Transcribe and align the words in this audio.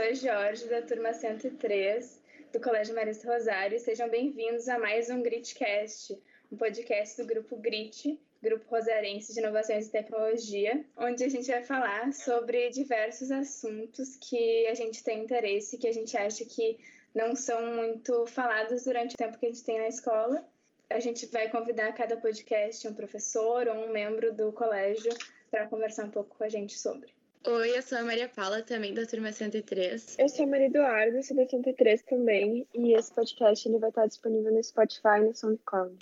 a 0.00 0.14
Jorge, 0.14 0.68
da 0.68 0.80
turma 0.80 1.12
103 1.12 2.18
do 2.50 2.58
Colégio 2.58 2.94
Marista 2.94 3.30
Rosário. 3.30 3.78
Sejam 3.78 4.08
bem-vindos 4.08 4.66
a 4.66 4.78
mais 4.78 5.10
um 5.10 5.22
Gritcast, 5.22 6.18
um 6.50 6.56
podcast 6.56 7.20
do 7.20 7.28
grupo 7.28 7.56
Grit, 7.56 8.18
Grupo 8.42 8.64
Rosarense 8.70 9.34
de 9.34 9.40
Inovações 9.40 9.88
e 9.88 9.90
Tecnologia, 9.90 10.82
onde 10.96 11.22
a 11.22 11.28
gente 11.28 11.46
vai 11.50 11.62
falar 11.62 12.10
sobre 12.14 12.70
diversos 12.70 13.30
assuntos 13.30 14.16
que 14.16 14.66
a 14.66 14.74
gente 14.74 15.04
tem 15.04 15.24
interesse, 15.24 15.76
que 15.76 15.88
a 15.88 15.92
gente 15.92 16.16
acha 16.16 16.42
que 16.46 16.78
não 17.14 17.36
são 17.36 17.76
muito 17.76 18.24
falados 18.26 18.84
durante 18.84 19.14
o 19.14 19.18
tempo 19.18 19.38
que 19.38 19.44
a 19.44 19.50
gente 19.50 19.62
tem 19.62 19.78
na 19.78 19.88
escola. 19.88 20.42
A 20.88 21.00
gente 21.00 21.26
vai 21.26 21.50
convidar 21.50 21.88
a 21.88 21.92
cada 21.92 22.16
podcast 22.16 22.88
um 22.88 22.94
professor 22.94 23.68
ou 23.68 23.74
um 23.74 23.92
membro 23.92 24.32
do 24.32 24.52
colégio 24.52 25.12
para 25.50 25.66
conversar 25.68 26.06
um 26.06 26.10
pouco 26.10 26.34
com 26.34 26.44
a 26.44 26.48
gente 26.48 26.78
sobre. 26.78 27.12
Oi, 27.44 27.76
eu 27.76 27.82
sou 27.82 27.98
a 27.98 28.04
Maria 28.04 28.28
Paula, 28.28 28.62
também 28.62 28.94
da 28.94 29.04
turma 29.04 29.32
103. 29.32 30.16
Eu 30.16 30.28
sou 30.28 30.44
a 30.44 30.48
Maria 30.48 30.66
Eduarda, 30.66 31.20
sou 31.24 31.36
da 31.36 31.44
103 31.44 32.02
também, 32.02 32.64
e 32.72 32.92
esse 32.92 33.12
podcast 33.12 33.68
ele 33.68 33.80
vai 33.80 33.88
estar 33.88 34.06
disponível 34.06 34.52
no 34.52 34.62
Spotify 34.62 35.18
e 35.18 35.20
no 35.22 35.34
SoundCloud. 35.34 35.96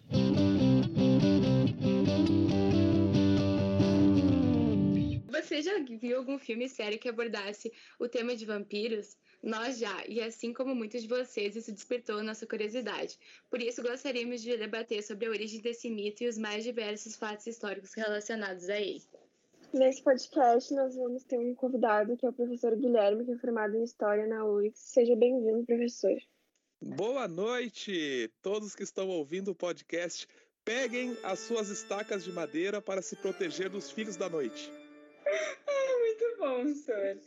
Você 5.31 5.63
já 5.63 5.79
viu 5.79 6.19
algum 6.19 6.39
filme 6.39 6.69
sério 6.69 6.99
que 6.99 7.09
abordasse 7.09 7.73
o 7.99 8.07
tema 8.07 8.37
de 8.37 8.45
vampiros? 8.45 9.17
Nós 9.43 9.79
já, 9.79 10.05
e 10.07 10.21
assim 10.21 10.53
como 10.53 10.75
muitos 10.75 11.01
de 11.01 11.09
vocês, 11.09 11.57
isso 11.57 11.73
despertou 11.73 12.23
nossa 12.23 12.47
curiosidade. 12.47 13.19
Por 13.49 13.63
isso, 13.63 13.81
gostaríamos 13.81 14.43
de 14.43 14.59
debater 14.59 15.03
sobre 15.03 15.25
a 15.25 15.31
origem 15.31 15.63
desse 15.63 15.89
mito 15.89 16.23
e 16.23 16.29
os 16.29 16.37
mais 16.37 16.65
diversos 16.65 17.17
fatos 17.17 17.47
históricos 17.47 17.95
relacionados 17.95 18.69
a 18.69 18.79
ele. 18.79 19.03
Nesse 19.73 20.03
podcast, 20.03 20.75
nós 20.75 20.97
vamos 20.97 21.23
ter 21.23 21.39
um 21.39 21.55
convidado, 21.55 22.17
que 22.17 22.27
é 22.27 22.29
o 22.29 22.33
professor 22.33 22.75
Guilherme, 22.75 23.25
que 23.25 23.31
é 23.31 23.37
formado 23.37 23.77
em 23.77 23.85
História 23.85 24.27
na 24.27 24.45
UX. 24.45 24.77
Seja 24.81 25.15
bem-vindo, 25.15 25.65
professor. 25.65 26.17
Boa 26.83 27.29
noite, 27.29 28.29
todos 28.43 28.75
que 28.75 28.83
estão 28.83 29.09
ouvindo 29.09 29.53
o 29.53 29.55
podcast. 29.55 30.27
Peguem 30.65 31.17
as 31.23 31.39
suas 31.39 31.69
estacas 31.69 32.25
de 32.25 32.33
madeira 32.33 32.83
para 32.83 33.01
se 33.01 33.15
proteger 33.15 33.69
dos 33.69 33.91
filhos 33.91 34.17
da 34.17 34.29
noite. 34.29 34.71
Ah, 35.67 35.99
muito 35.99 36.37
bom, 36.39 36.75
senhor. 36.75 37.21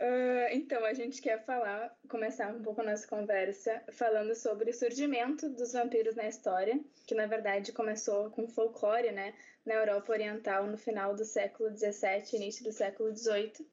Uh, 0.00 0.46
então, 0.52 0.84
a 0.84 0.94
gente 0.94 1.20
quer 1.20 1.44
falar, 1.44 1.92
começar 2.08 2.54
um 2.54 2.62
pouco 2.62 2.80
a 2.80 2.84
nossa 2.84 3.06
conversa 3.08 3.82
falando 3.90 4.32
sobre 4.32 4.70
o 4.70 4.74
surgimento 4.74 5.48
dos 5.48 5.72
vampiros 5.72 6.14
na 6.14 6.28
história, 6.28 6.78
que 7.04 7.16
na 7.16 7.26
verdade 7.26 7.72
começou 7.72 8.30
com 8.30 8.46
folclore, 8.46 9.10
né, 9.10 9.34
na 9.66 9.74
Europa 9.74 10.12
Oriental 10.12 10.68
no 10.68 10.78
final 10.78 11.16
do 11.16 11.24
século 11.24 11.76
XVII, 11.76 12.36
início 12.36 12.62
do 12.62 12.70
século 12.70 13.14
XVIII. 13.14 13.66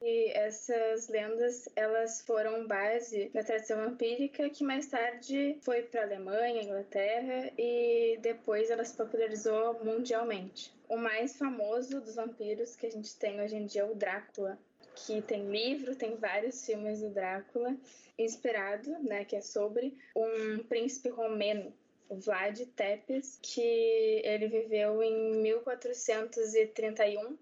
E 0.00 0.30
essas 0.30 1.08
lendas, 1.08 1.68
elas 1.76 2.22
foram 2.22 2.66
base 2.66 3.30
na 3.34 3.42
tradição 3.42 3.84
vampírica 3.84 4.48
que 4.48 4.64
mais 4.64 4.86
tarde 4.86 5.58
foi 5.60 5.82
para 5.82 6.02
a 6.02 6.04
Alemanha, 6.04 6.62
Inglaterra 6.62 7.50
e 7.58 8.16
depois 8.22 8.70
ela 8.70 8.84
se 8.84 8.96
popularizou 8.96 9.84
mundialmente. 9.84 10.72
O 10.88 10.96
mais 10.96 11.36
famoso 11.36 12.00
dos 12.00 12.14
vampiros 12.14 12.74
que 12.74 12.86
a 12.86 12.90
gente 12.90 13.14
tem 13.16 13.40
hoje 13.40 13.56
em 13.56 13.66
dia 13.66 13.82
é 13.82 13.84
o 13.84 13.94
Drácula, 13.94 14.58
que 15.06 15.22
tem 15.22 15.50
livro, 15.50 15.96
tem 15.96 16.16
vários 16.16 16.64
filmes 16.64 17.00
do 17.00 17.10
Drácula, 17.10 17.76
inspirado, 18.18 18.90
né, 19.02 19.24
que 19.24 19.34
é 19.36 19.40
sobre 19.40 19.96
um 20.14 20.62
príncipe 20.64 21.08
romeno, 21.08 21.72
Vlad 22.10 22.60
Tepes, 22.74 23.38
que 23.42 24.22
ele 24.24 24.48
viveu 24.48 25.02
em 25.02 25.42
1431 25.42 27.38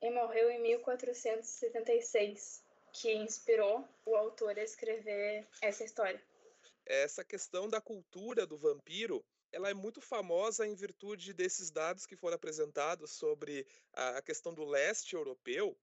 e 0.00 0.10
morreu 0.10 0.50
em 0.50 0.62
1476, 0.62 2.62
que 2.92 3.12
inspirou 3.14 3.84
o 4.06 4.14
autor 4.14 4.56
a 4.58 4.62
escrever 4.62 5.44
essa 5.60 5.82
história. 5.84 6.22
Essa 6.86 7.24
questão 7.24 7.68
da 7.68 7.80
cultura 7.80 8.46
do 8.46 8.56
vampiro 8.56 9.24
ela 9.54 9.70
é 9.70 9.74
muito 9.74 10.00
famosa 10.00 10.66
em 10.66 10.74
virtude 10.74 11.32
desses 11.32 11.70
dados 11.70 12.06
que 12.06 12.16
foram 12.16 12.34
apresentados 12.34 13.12
sobre 13.12 13.64
a 13.92 14.20
questão 14.20 14.52
do 14.52 14.64
leste 14.64 15.14
europeu, 15.14 15.78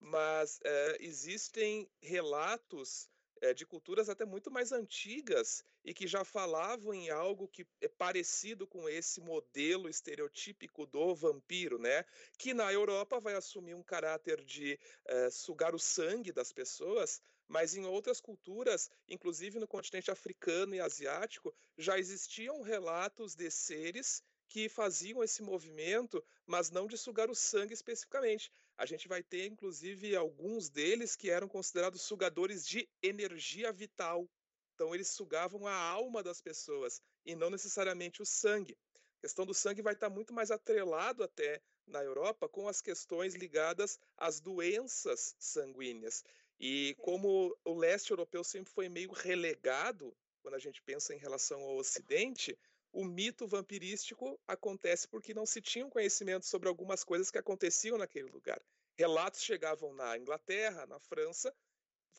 mas 0.00 0.60
é, 0.64 0.96
existem 1.00 1.88
relatos 2.00 3.08
é, 3.40 3.52
de 3.52 3.66
culturas 3.66 4.08
até 4.08 4.24
muito 4.24 4.50
mais 4.50 4.72
antigas 4.72 5.64
e 5.84 5.92
que 5.92 6.06
já 6.06 6.24
falavam 6.24 6.94
em 6.94 7.10
algo 7.10 7.48
que 7.48 7.66
é 7.80 7.88
parecido 7.88 8.66
com 8.66 8.88
esse 8.88 9.20
modelo 9.20 9.88
estereotípico 9.88 10.86
do 10.86 11.14
vampiro, 11.14 11.78
né? 11.78 12.04
Que 12.38 12.54
na 12.54 12.72
Europa 12.72 13.20
vai 13.20 13.34
assumir 13.34 13.74
um 13.74 13.82
caráter 13.82 14.44
de 14.44 14.78
é, 15.04 15.30
sugar 15.30 15.74
o 15.74 15.78
sangue 15.78 16.32
das 16.32 16.52
pessoas, 16.52 17.22
mas 17.46 17.76
em 17.76 17.84
outras 17.84 18.20
culturas, 18.20 18.90
inclusive 19.08 19.58
no 19.58 19.68
continente 19.68 20.10
africano 20.10 20.74
e 20.74 20.80
asiático, 20.80 21.54
já 21.78 21.98
existiam 21.98 22.62
relatos 22.62 23.34
de 23.34 23.50
seres 23.50 24.22
que 24.48 24.68
faziam 24.68 25.22
esse 25.22 25.42
movimento, 25.42 26.22
mas 26.46 26.70
não 26.70 26.86
de 26.86 26.96
sugar 26.96 27.30
o 27.30 27.34
sangue 27.34 27.74
especificamente. 27.74 28.50
A 28.76 28.86
gente 28.86 29.08
vai 29.08 29.22
ter, 29.22 29.46
inclusive, 29.46 30.14
alguns 30.14 30.68
deles 30.68 31.16
que 31.16 31.30
eram 31.30 31.48
considerados 31.48 32.02
sugadores 32.02 32.66
de 32.66 32.88
energia 33.02 33.72
vital. 33.72 34.28
Então, 34.74 34.94
eles 34.94 35.08
sugavam 35.08 35.66
a 35.66 35.74
alma 35.74 36.22
das 36.22 36.40
pessoas 36.40 37.00
e 37.24 37.34
não 37.34 37.50
necessariamente 37.50 38.22
o 38.22 38.26
sangue. 38.26 38.76
A 39.18 39.20
questão 39.22 39.46
do 39.46 39.54
sangue 39.54 39.82
vai 39.82 39.94
estar 39.94 40.10
muito 40.10 40.32
mais 40.32 40.50
atrelado 40.50 41.24
até 41.24 41.60
na 41.86 42.02
Europa 42.02 42.48
com 42.48 42.68
as 42.68 42.80
questões 42.80 43.34
ligadas 43.34 43.98
às 44.16 44.40
doenças 44.40 45.34
sanguíneas. 45.38 46.22
E 46.58 46.94
como 47.00 47.56
o 47.64 47.74
leste 47.74 48.10
europeu 48.10 48.42
sempre 48.42 48.72
foi 48.72 48.88
meio 48.88 49.12
relegado, 49.12 50.14
quando 50.42 50.54
a 50.54 50.58
gente 50.58 50.80
pensa 50.82 51.14
em 51.14 51.18
relação 51.18 51.60
ao 51.62 51.76
Ocidente, 51.76 52.56
o 52.96 53.04
mito 53.04 53.46
vampirístico 53.46 54.40
acontece 54.46 55.06
porque 55.06 55.34
não 55.34 55.44
se 55.44 55.60
tinha 55.60 55.86
conhecimento 55.86 56.46
sobre 56.46 56.66
algumas 56.66 57.04
coisas 57.04 57.30
que 57.30 57.36
aconteciam 57.36 57.98
naquele 57.98 58.30
lugar. 58.30 58.58
Relatos 58.98 59.42
chegavam 59.42 59.92
na 59.92 60.16
Inglaterra, 60.16 60.86
na 60.86 60.98
França, 60.98 61.54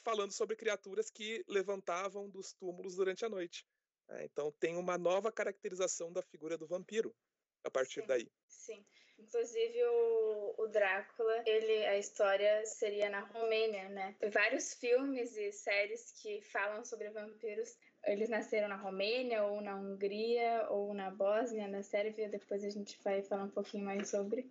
falando 0.03 0.31
sobre 0.31 0.55
criaturas 0.55 1.09
que 1.09 1.43
levantavam 1.47 2.29
dos 2.29 2.53
túmulos 2.53 2.95
durante 2.95 3.25
a 3.25 3.29
noite. 3.29 3.65
Né. 4.07 4.25
Então 4.25 4.51
tem 4.59 4.77
uma 4.77 4.99
nova 4.99 5.31
caracterização 5.31 6.13
da 6.13 6.21
figura 6.21 6.55
do 6.59 6.67
vampiro 6.67 7.11
a 7.63 7.71
partir 7.71 8.01
sim, 8.01 8.07
daí. 8.07 8.31
Sim. 8.47 8.85
Inclusive 9.17 9.83
o, 9.83 10.55
o 10.59 10.67
Drácula, 10.67 11.43
ele 11.47 11.87
a 11.87 11.97
história 11.97 12.63
seria 12.67 13.09
na 13.09 13.21
Romênia, 13.21 13.89
né? 13.89 14.15
Vários 14.31 14.75
filmes 14.75 15.35
e 15.35 15.51
séries 15.51 16.11
que 16.21 16.39
falam 16.41 16.85
sobre 16.85 17.09
vampiros 17.09 17.75
eles 18.05 18.29
nasceram 18.29 18.67
na 18.67 18.75
Romênia, 18.75 19.43
ou 19.43 19.61
na 19.61 19.75
Hungria, 19.75 20.67
ou 20.69 20.93
na 20.93 21.11
Bósnia, 21.11 21.67
na 21.67 21.83
Sérvia. 21.83 22.29
Depois 22.29 22.63
a 22.63 22.69
gente 22.69 22.97
vai 23.03 23.21
falar 23.21 23.43
um 23.43 23.49
pouquinho 23.49 23.83
mais 23.83 24.09
sobre. 24.09 24.49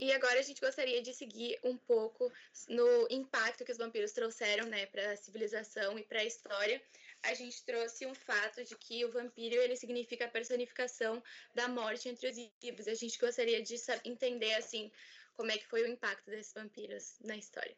E 0.00 0.12
agora 0.12 0.38
a 0.38 0.42
gente 0.42 0.60
gostaria 0.60 1.02
de 1.02 1.12
seguir 1.12 1.58
um 1.62 1.76
pouco 1.76 2.32
no 2.68 3.06
impacto 3.10 3.64
que 3.64 3.72
os 3.72 3.78
vampiros 3.78 4.12
trouxeram 4.12 4.66
né, 4.66 4.86
para 4.86 5.12
a 5.12 5.16
civilização 5.16 5.98
e 5.98 6.02
para 6.02 6.20
a 6.20 6.24
história. 6.24 6.80
A 7.22 7.34
gente 7.34 7.64
trouxe 7.64 8.06
um 8.06 8.14
fato 8.14 8.64
de 8.64 8.76
que 8.76 9.04
o 9.04 9.10
vampiro 9.10 9.56
ele 9.56 9.76
significa 9.76 10.24
a 10.24 10.28
personificação 10.28 11.22
da 11.54 11.68
morte 11.68 12.08
entre 12.08 12.28
os 12.28 12.36
vivos. 12.62 12.86
A 12.86 12.94
gente 12.94 13.18
gostaria 13.18 13.60
de 13.62 13.74
entender 14.04 14.54
assim 14.54 14.90
como 15.38 15.52
é 15.52 15.56
que 15.56 15.68
foi 15.68 15.84
o 15.84 15.86
impacto 15.86 16.28
desses 16.28 16.52
vampiros 16.52 17.16
na 17.20 17.36
história. 17.36 17.76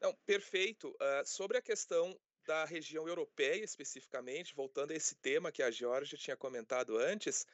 Não, 0.00 0.12
perfeito. 0.26 0.90
Uh, 0.90 1.24
sobre 1.24 1.56
a 1.56 1.62
questão 1.62 2.18
da 2.44 2.64
região 2.64 3.06
europeia 3.06 3.62
especificamente, 3.62 4.56
voltando 4.56 4.90
a 4.90 4.96
esse 4.96 5.14
tema 5.14 5.52
que 5.52 5.62
a 5.62 5.70
Georgia 5.70 6.18
tinha 6.18 6.36
comentado 6.36 6.98
antes, 6.98 7.46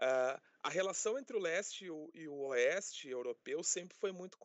uh, 0.00 0.40
a 0.62 0.70
relação 0.70 1.18
entre 1.18 1.36
o 1.36 1.40
leste 1.40 1.84
e 1.84 1.90
o, 1.90 2.10
e 2.14 2.26
o, 2.26 2.46
oeste 2.46 3.10
europeu 3.10 3.62
sempre 3.62 3.94
foi 3.98 4.10
muito 4.10 4.38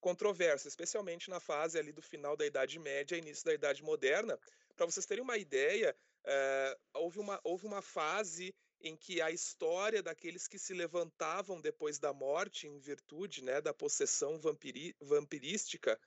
controversa, 0.00 0.68
especialmente 0.68 1.28
na 1.28 1.38
fase 1.38 1.78
ali 1.78 1.92
do 1.92 2.00
final 2.00 2.34
da 2.34 2.46
Idade 2.46 2.78
Média 2.78 3.14
e 3.14 3.18
início 3.18 3.44
da 3.44 3.52
Idade 3.52 3.82
Moderna. 3.82 4.38
Para 4.74 4.86
vocês 4.86 5.04
terem 5.04 5.22
uma 5.22 5.36
ideia, 5.36 5.94
uh, 6.24 6.80
houve, 6.94 7.18
uma, 7.18 7.38
houve 7.44 7.66
uma 7.66 7.82
fase 7.82 8.54
em 8.82 8.96
que 8.96 9.20
a 9.20 9.30
história 9.30 10.02
daqueles 10.02 10.48
que 10.48 10.58
se 10.58 10.74
levantavam 10.74 11.60
depois 11.60 11.98
da 11.98 12.12
morte 12.12 12.66
em 12.66 12.78
virtude 12.78 13.42
né, 13.42 13.60
da 13.60 13.72
possessão 13.72 14.38
vampiri 14.40 14.94
vampirística 15.00 15.98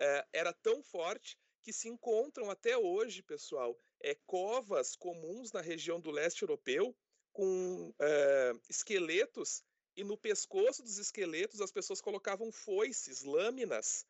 eh, 0.00 0.26
era 0.32 0.52
tão 0.52 0.82
forte 0.82 1.38
que 1.62 1.72
se 1.72 1.88
encontram 1.88 2.50
até 2.50 2.76
hoje, 2.76 3.22
pessoal, 3.22 3.78
é, 4.00 4.16
covas 4.26 4.96
comuns 4.96 5.52
na 5.52 5.60
região 5.60 6.00
do 6.00 6.10
leste 6.10 6.42
europeu 6.42 6.96
com 7.32 7.94
eh, 8.00 8.52
esqueletos 8.68 9.62
e 9.96 10.02
no 10.02 10.16
pescoço 10.16 10.82
dos 10.82 10.98
esqueletos 10.98 11.60
as 11.60 11.70
pessoas 11.70 12.00
colocavam 12.00 12.50
foices, 12.50 13.22
lâminas, 13.22 14.06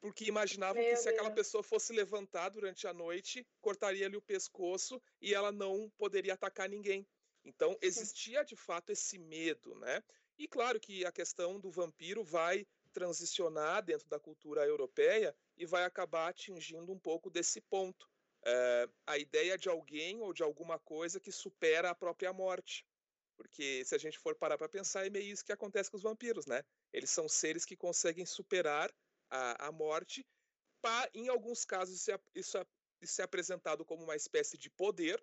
porque 0.00 0.24
imaginavam 0.24 0.82
Meu 0.82 0.90
que 0.90 0.96
se 0.96 1.04
Deus. 1.04 1.14
aquela 1.14 1.30
pessoa 1.30 1.62
fosse 1.62 1.92
levantar 1.92 2.48
durante 2.50 2.86
a 2.86 2.92
noite, 2.92 3.46
cortaria 3.60 4.06
ali 4.06 4.16
o 4.16 4.22
pescoço 4.22 5.00
e 5.20 5.34
ela 5.34 5.52
não 5.52 5.90
poderia 5.96 6.34
atacar 6.34 6.68
ninguém. 6.68 7.06
Então, 7.44 7.76
existia 7.80 8.44
de 8.44 8.56
fato 8.56 8.90
esse 8.90 9.18
medo, 9.18 9.74
né? 9.76 10.02
E 10.38 10.46
claro 10.46 10.78
que 10.80 11.04
a 11.04 11.12
questão 11.12 11.58
do 11.58 11.70
vampiro 11.70 12.24
vai 12.24 12.66
transicionar 12.92 13.82
dentro 13.84 14.08
da 14.08 14.18
cultura 14.18 14.66
europeia 14.66 15.34
e 15.56 15.64
vai 15.64 15.84
acabar 15.84 16.28
atingindo 16.28 16.92
um 16.92 16.98
pouco 16.98 17.30
desse 17.30 17.60
ponto. 17.60 18.08
É, 18.42 18.88
a 19.06 19.18
ideia 19.18 19.58
de 19.58 19.68
alguém 19.68 20.20
ou 20.20 20.32
de 20.32 20.42
alguma 20.42 20.78
coisa 20.78 21.20
que 21.20 21.30
supera 21.30 21.90
a 21.90 21.94
própria 21.94 22.32
morte. 22.32 22.86
Porque 23.36 23.84
se 23.84 23.94
a 23.94 23.98
gente 23.98 24.18
for 24.18 24.34
parar 24.34 24.58
para 24.58 24.68
pensar, 24.68 25.06
é 25.06 25.10
meio 25.10 25.32
isso 25.32 25.44
que 25.44 25.52
acontece 25.52 25.90
com 25.90 25.96
os 25.96 26.02
vampiros, 26.02 26.46
né? 26.46 26.62
Eles 26.92 27.10
são 27.10 27.28
seres 27.28 27.64
que 27.64 27.76
conseguem 27.76 28.26
superar 28.26 28.92
a, 29.30 29.68
a 29.68 29.72
morte. 29.72 30.26
Pra, 30.82 31.08
em 31.14 31.28
alguns 31.28 31.64
casos, 31.64 31.96
isso 31.96 32.10
é, 32.10 32.20
isso, 32.34 32.58
é, 32.58 32.66
isso 33.00 33.20
é 33.20 33.24
apresentado 33.24 33.84
como 33.84 34.04
uma 34.04 34.16
espécie 34.16 34.58
de 34.58 34.70
poder, 34.70 35.22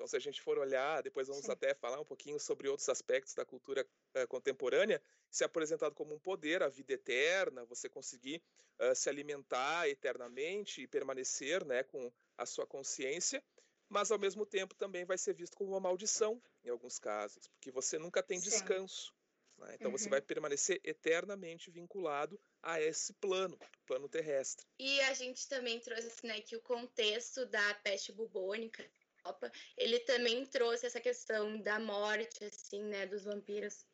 então, 0.00 0.08
se 0.08 0.16
a 0.16 0.20
gente 0.20 0.40
for 0.40 0.58
olhar, 0.58 1.02
depois 1.02 1.28
vamos 1.28 1.44
Sim. 1.44 1.52
até 1.52 1.74
falar 1.74 2.00
um 2.00 2.06
pouquinho 2.06 2.40
sobre 2.40 2.66
outros 2.66 2.88
aspectos 2.88 3.34
da 3.34 3.44
cultura 3.44 3.86
uh, 4.16 4.26
contemporânea, 4.28 4.98
se 5.30 5.44
é 5.44 5.46
apresentado 5.46 5.94
como 5.94 6.14
um 6.14 6.18
poder, 6.18 6.62
a 6.62 6.70
vida 6.70 6.94
eterna, 6.94 7.66
você 7.66 7.86
conseguir 7.86 8.42
uh, 8.80 8.94
se 8.94 9.10
alimentar 9.10 9.90
eternamente 9.90 10.80
e 10.80 10.86
permanecer 10.86 11.66
né, 11.66 11.82
com 11.82 12.10
a 12.38 12.46
sua 12.46 12.66
consciência, 12.66 13.44
mas 13.90 14.10
ao 14.10 14.18
mesmo 14.18 14.46
tempo 14.46 14.74
também 14.74 15.04
vai 15.04 15.18
ser 15.18 15.34
visto 15.34 15.54
como 15.54 15.72
uma 15.72 15.80
maldição 15.80 16.42
em 16.64 16.70
alguns 16.70 16.98
casos, 16.98 17.46
porque 17.48 17.70
você 17.70 17.98
nunca 17.98 18.22
tem 18.22 18.40
Sim. 18.40 18.48
descanso. 18.48 19.12
Né? 19.58 19.74
Então 19.74 19.90
uhum. 19.90 19.98
você 19.98 20.08
vai 20.08 20.22
permanecer 20.22 20.80
eternamente 20.82 21.70
vinculado 21.70 22.40
a 22.62 22.80
esse 22.80 23.12
plano, 23.12 23.58
plano 23.84 24.08
terrestre. 24.08 24.66
E 24.78 24.98
a 25.02 25.12
gente 25.12 25.46
também 25.46 25.78
trouxe 25.78 26.26
né, 26.26 26.40
que 26.40 26.56
o 26.56 26.62
contexto 26.62 27.44
da 27.44 27.74
peste 27.74 28.12
bubônica 28.12 28.82
Europa, 29.24 29.50
ele 29.76 30.00
também 30.00 30.44
trouxe 30.46 30.86
essa 30.86 31.00
questão 31.00 31.60
da 31.60 31.78
morte, 31.78 32.44
assim, 32.44 32.82
né, 32.82 33.06
dos 33.06 33.24
vampiros. 33.24 33.84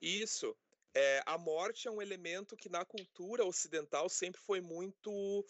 Isso. 0.00 0.56
É, 0.94 1.22
a 1.24 1.38
morte 1.38 1.88
é 1.88 1.90
um 1.90 2.02
elemento 2.02 2.56
que 2.56 2.68
na 2.68 2.84
cultura 2.84 3.44
ocidental 3.44 4.08
sempre 4.08 4.40
foi 4.40 4.60
muito, 4.60 5.46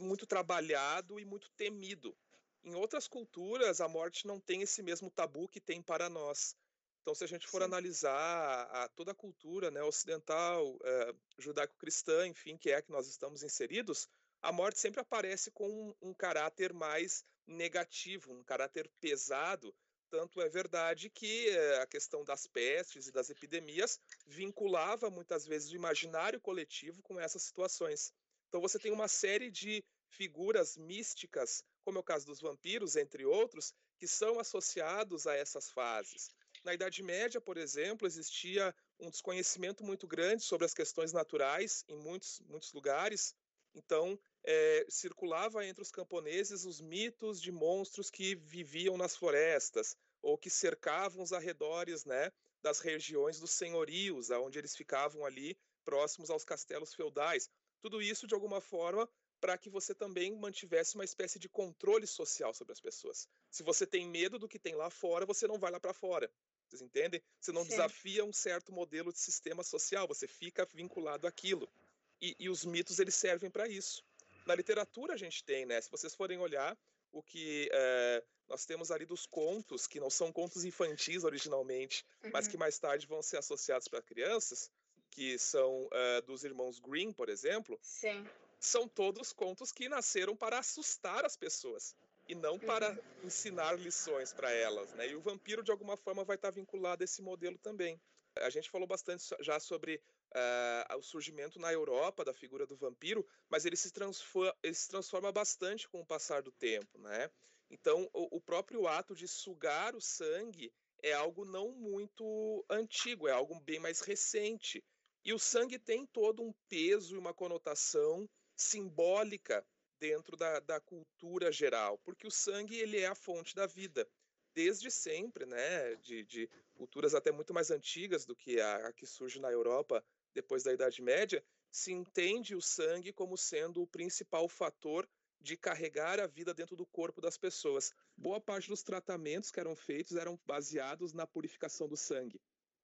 muito 0.00 0.26
trabalhado 0.26 1.18
e 1.18 1.24
muito 1.24 1.50
temido. 1.56 2.16
Em 2.62 2.74
outras 2.74 3.08
culturas, 3.08 3.80
a 3.80 3.88
morte 3.88 4.26
não 4.26 4.38
tem 4.38 4.62
esse 4.62 4.82
mesmo 4.82 5.10
tabu 5.10 5.48
que 5.48 5.60
tem 5.60 5.82
para 5.82 6.08
nós. 6.08 6.56
Então, 7.00 7.14
se 7.14 7.24
a 7.24 7.26
gente 7.26 7.46
for 7.46 7.62
Sim. 7.62 7.66
analisar 7.66 8.68
a, 8.70 8.88
toda 8.88 9.12
a 9.12 9.14
cultura 9.14 9.70
né, 9.70 9.82
ocidental, 9.82 10.78
é, 10.84 11.14
judaico-cristã, 11.38 12.26
enfim, 12.26 12.56
que 12.56 12.70
é 12.70 12.76
a 12.76 12.82
que 12.82 12.90
nós 12.90 13.08
estamos 13.08 13.42
inseridos, 13.42 14.08
a 14.42 14.52
morte 14.52 14.78
sempre 14.78 15.00
aparece 15.00 15.50
com 15.50 15.68
um, 15.68 16.10
um 16.10 16.14
caráter 16.14 16.72
mais 16.72 17.24
negativo, 17.48 18.32
um 18.32 18.44
caráter 18.44 18.88
pesado. 19.00 19.74
Tanto 20.10 20.40
é 20.40 20.48
verdade 20.48 21.10
que 21.10 21.48
eh, 21.48 21.82
a 21.82 21.86
questão 21.86 22.24
das 22.24 22.46
pestes 22.46 23.06
e 23.06 23.12
das 23.12 23.28
epidemias 23.28 23.98
vinculava 24.26 25.10
muitas 25.10 25.46
vezes 25.46 25.70
o 25.70 25.76
imaginário 25.76 26.40
coletivo 26.40 27.02
com 27.02 27.18
essas 27.20 27.42
situações. 27.42 28.12
Então 28.48 28.60
você 28.60 28.78
tem 28.78 28.92
uma 28.92 29.08
série 29.08 29.50
de 29.50 29.84
figuras 30.10 30.76
místicas, 30.76 31.62
como 31.84 31.98
é 31.98 32.00
o 32.00 32.04
caso 32.04 32.26
dos 32.26 32.40
vampiros, 32.40 32.96
entre 32.96 33.26
outros, 33.26 33.74
que 33.98 34.06
são 34.06 34.38
associados 34.38 35.26
a 35.26 35.34
essas 35.34 35.70
fases. 35.70 36.30
Na 36.64 36.74
Idade 36.74 37.02
Média, 37.02 37.40
por 37.40 37.56
exemplo, 37.56 38.06
existia 38.06 38.74
um 38.98 39.10
desconhecimento 39.10 39.84
muito 39.84 40.06
grande 40.06 40.42
sobre 40.42 40.64
as 40.64 40.74
questões 40.74 41.12
naturais 41.12 41.84
em 41.88 41.96
muitos, 41.96 42.40
muitos 42.46 42.72
lugares. 42.72 43.34
Então, 43.74 44.18
é, 44.50 44.86
circulava 44.88 45.62
entre 45.66 45.82
os 45.82 45.90
camponeses 45.90 46.64
os 46.64 46.80
mitos 46.80 47.38
de 47.38 47.52
monstros 47.52 48.08
que 48.08 48.34
viviam 48.34 48.96
nas 48.96 49.14
florestas 49.14 49.94
ou 50.22 50.38
que 50.38 50.48
cercavam 50.48 51.22
os 51.22 51.34
arredores 51.34 52.06
né, 52.06 52.32
das 52.62 52.80
regiões 52.80 53.38
dos 53.38 53.50
senhorios, 53.50 54.30
onde 54.30 54.58
eles 54.58 54.74
ficavam 54.74 55.26
ali 55.26 55.54
próximos 55.84 56.30
aos 56.30 56.44
castelos 56.44 56.94
feudais. 56.94 57.50
Tudo 57.82 58.00
isso, 58.00 58.26
de 58.26 58.34
alguma 58.34 58.58
forma, 58.58 59.06
para 59.38 59.58
que 59.58 59.68
você 59.68 59.94
também 59.94 60.34
mantivesse 60.34 60.94
uma 60.94 61.04
espécie 61.04 61.38
de 61.38 61.48
controle 61.50 62.06
social 62.06 62.54
sobre 62.54 62.72
as 62.72 62.80
pessoas. 62.80 63.28
Se 63.50 63.62
você 63.62 63.86
tem 63.86 64.08
medo 64.08 64.38
do 64.38 64.48
que 64.48 64.58
tem 64.58 64.74
lá 64.74 64.88
fora, 64.88 65.26
você 65.26 65.46
não 65.46 65.58
vai 65.58 65.70
lá 65.70 65.78
para 65.78 65.92
fora. 65.92 66.32
Vocês 66.66 66.80
entendem? 66.80 67.22
Você 67.38 67.52
não 67.52 67.64
Sim. 67.64 67.68
desafia 67.68 68.24
um 68.24 68.32
certo 68.32 68.72
modelo 68.72 69.12
de 69.12 69.18
sistema 69.18 69.62
social, 69.62 70.08
você 70.08 70.26
fica 70.26 70.66
vinculado 70.72 71.26
àquilo. 71.26 71.70
E, 72.18 72.34
e 72.38 72.48
os 72.48 72.64
mitos 72.64 72.98
eles 72.98 73.14
servem 73.14 73.50
para 73.50 73.68
isso. 73.68 74.07
Na 74.48 74.54
literatura 74.54 75.12
a 75.12 75.16
gente 75.16 75.44
tem, 75.44 75.66
né? 75.66 75.78
Se 75.78 75.90
vocês 75.90 76.14
forem 76.14 76.38
olhar 76.38 76.74
o 77.12 77.22
que 77.22 77.68
é, 77.70 78.24
nós 78.48 78.64
temos 78.64 78.90
ali 78.90 79.04
dos 79.04 79.26
contos, 79.26 79.86
que 79.86 80.00
não 80.00 80.08
são 80.08 80.32
contos 80.32 80.64
infantis 80.64 81.22
originalmente, 81.22 82.02
uhum. 82.24 82.30
mas 82.32 82.48
que 82.48 82.56
mais 82.56 82.78
tarde 82.78 83.06
vão 83.06 83.20
ser 83.20 83.36
associados 83.36 83.88
para 83.88 84.00
crianças, 84.00 84.70
que 85.10 85.38
são 85.38 85.84
uh, 85.84 86.22
dos 86.26 86.44
irmãos 86.44 86.78
Green, 86.78 87.12
por 87.12 87.28
exemplo. 87.28 87.78
Sim. 87.82 88.26
São 88.58 88.88
todos 88.88 89.34
contos 89.34 89.70
que 89.70 89.86
nasceram 89.86 90.34
para 90.34 90.58
assustar 90.58 91.26
as 91.26 91.36
pessoas 91.36 91.94
e 92.26 92.34
não 92.34 92.58
para 92.58 92.92
uhum. 92.92 93.26
ensinar 93.26 93.78
lições 93.78 94.32
para 94.32 94.50
elas, 94.50 94.94
né? 94.94 95.08
E 95.08 95.14
o 95.14 95.20
vampiro 95.20 95.62
de 95.62 95.70
alguma 95.70 95.96
forma 95.98 96.24
vai 96.24 96.36
estar 96.36 96.50
vinculado 96.50 97.02
a 97.02 97.04
esse 97.04 97.20
modelo 97.20 97.58
também. 97.58 98.00
A 98.42 98.50
gente 98.50 98.70
falou 98.70 98.86
bastante 98.86 99.24
já 99.40 99.58
sobre 99.58 100.00
uh, 100.34 100.96
o 100.96 101.02
surgimento 101.02 101.58
na 101.58 101.72
Europa 101.72 102.24
da 102.24 102.34
figura 102.34 102.66
do 102.66 102.76
vampiro, 102.76 103.26
mas 103.48 103.64
ele 103.64 103.76
se, 103.76 103.90
transforma, 103.90 104.54
ele 104.62 104.74
se 104.74 104.88
transforma 104.88 105.32
bastante 105.32 105.88
com 105.88 106.00
o 106.00 106.06
passar 106.06 106.42
do 106.42 106.52
tempo, 106.52 106.98
né? 106.98 107.30
Então, 107.70 108.08
o, 108.12 108.36
o 108.36 108.40
próprio 108.40 108.86
ato 108.86 109.14
de 109.14 109.28
sugar 109.28 109.94
o 109.94 110.00
sangue 110.00 110.72
é 111.02 111.12
algo 111.12 111.44
não 111.44 111.72
muito 111.72 112.64
antigo, 112.68 113.28
é 113.28 113.32
algo 113.32 113.58
bem 113.60 113.78
mais 113.78 114.00
recente. 114.00 114.82
E 115.24 115.32
o 115.32 115.38
sangue 115.38 115.78
tem 115.78 116.06
todo 116.06 116.42
um 116.42 116.52
peso 116.68 117.14
e 117.14 117.18
uma 117.18 117.34
conotação 117.34 118.28
simbólica 118.56 119.64
dentro 120.00 120.36
da, 120.36 120.60
da 120.60 120.80
cultura 120.80 121.52
geral, 121.52 121.98
porque 121.98 122.26
o 122.26 122.30
sangue 122.30 122.78
ele 122.78 122.98
é 122.98 123.06
a 123.06 123.14
fonte 123.14 123.54
da 123.54 123.66
vida 123.66 124.08
desde 124.54 124.90
sempre, 124.90 125.46
né, 125.46 125.94
de, 125.96 126.24
de, 126.24 126.50
culturas 126.78 127.12
até 127.12 127.32
muito 127.32 127.52
mais 127.52 127.72
antigas 127.72 128.24
do 128.24 128.36
que 128.36 128.60
a, 128.60 128.86
a, 128.86 128.92
que 128.92 129.04
surge 129.04 129.40
na 129.40 129.50
Europa 129.50 130.04
depois 130.32 130.62
da 130.62 130.72
Idade 130.72 131.02
Média, 131.02 131.44
se 131.72 131.92
entende 131.92 132.54
o 132.54 132.62
sangue 132.62 133.12
como 133.12 133.36
sendo 133.36 133.82
o 133.82 133.86
principal 133.86 134.48
fator 134.48 135.08
de 135.40 135.56
carregar 135.56 136.20
a 136.20 136.26
vida 136.26 136.54
dentro 136.54 136.76
do 136.76 136.86
corpo 136.86 137.20
das 137.20 137.36
pessoas. 137.36 137.92
Boa 138.16 138.40
parte 138.40 138.68
dos 138.68 138.84
tratamentos 138.84 139.50
que 139.50 139.58
eram 139.58 139.74
feitos 139.74 140.16
eram 140.16 140.38
baseados 140.46 141.12
na 141.12 141.26
purificação 141.26 141.88
do 141.88 141.96
sangue. 141.96 142.40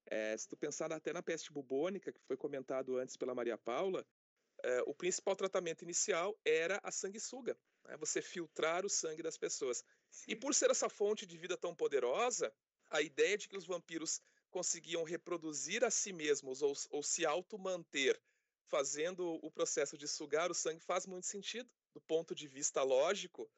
É, 0.06 0.36
se 0.36 0.48
tu 0.48 0.56
pensar 0.56 0.92
até 0.92 1.12
na 1.12 1.22
peste 1.22 1.52
bubônica, 1.52 2.12
que 2.12 2.20
foi 2.26 2.36
comentado 2.36 2.98
antes 2.98 3.16
pela 3.16 3.34
Maria 3.34 3.56
Paula, 3.56 4.04
é, 4.64 4.82
o 4.86 4.94
principal 4.94 5.36
tratamento 5.36 5.82
inicial 5.82 6.36
era 6.44 6.80
a 6.82 6.90
sanguessuga, 6.90 7.56
né? 7.86 7.96
você 7.96 8.20
filtrar 8.20 8.84
o 8.84 8.88
sangue 8.88 9.22
das 9.22 9.38
pessoas. 9.38 9.84
E 10.26 10.34
por 10.34 10.54
ser 10.54 10.70
essa 10.70 10.88
fonte 10.88 11.26
de 11.26 11.38
vida 11.38 11.56
tão 11.56 11.74
poderosa, 11.74 12.52
a 12.94 13.02
ideia 13.02 13.36
de 13.36 13.48
que 13.48 13.56
os 13.56 13.66
vampiros 13.66 14.22
conseguiam 14.50 15.02
reproduzir 15.02 15.84
a 15.84 15.90
si 15.90 16.12
mesmos 16.12 16.62
ou, 16.62 16.72
ou 16.90 17.02
se 17.02 17.26
auto-manter 17.26 18.20
fazendo 18.68 19.38
o 19.42 19.50
processo 19.50 19.98
de 19.98 20.06
sugar 20.06 20.48
o 20.48 20.54
sangue 20.54 20.80
faz 20.80 21.04
muito 21.04 21.26
sentido. 21.26 21.68
Do 21.92 22.00
ponto 22.00 22.34
de 22.34 22.46
vista 22.46 22.82
lógico, 22.82 23.50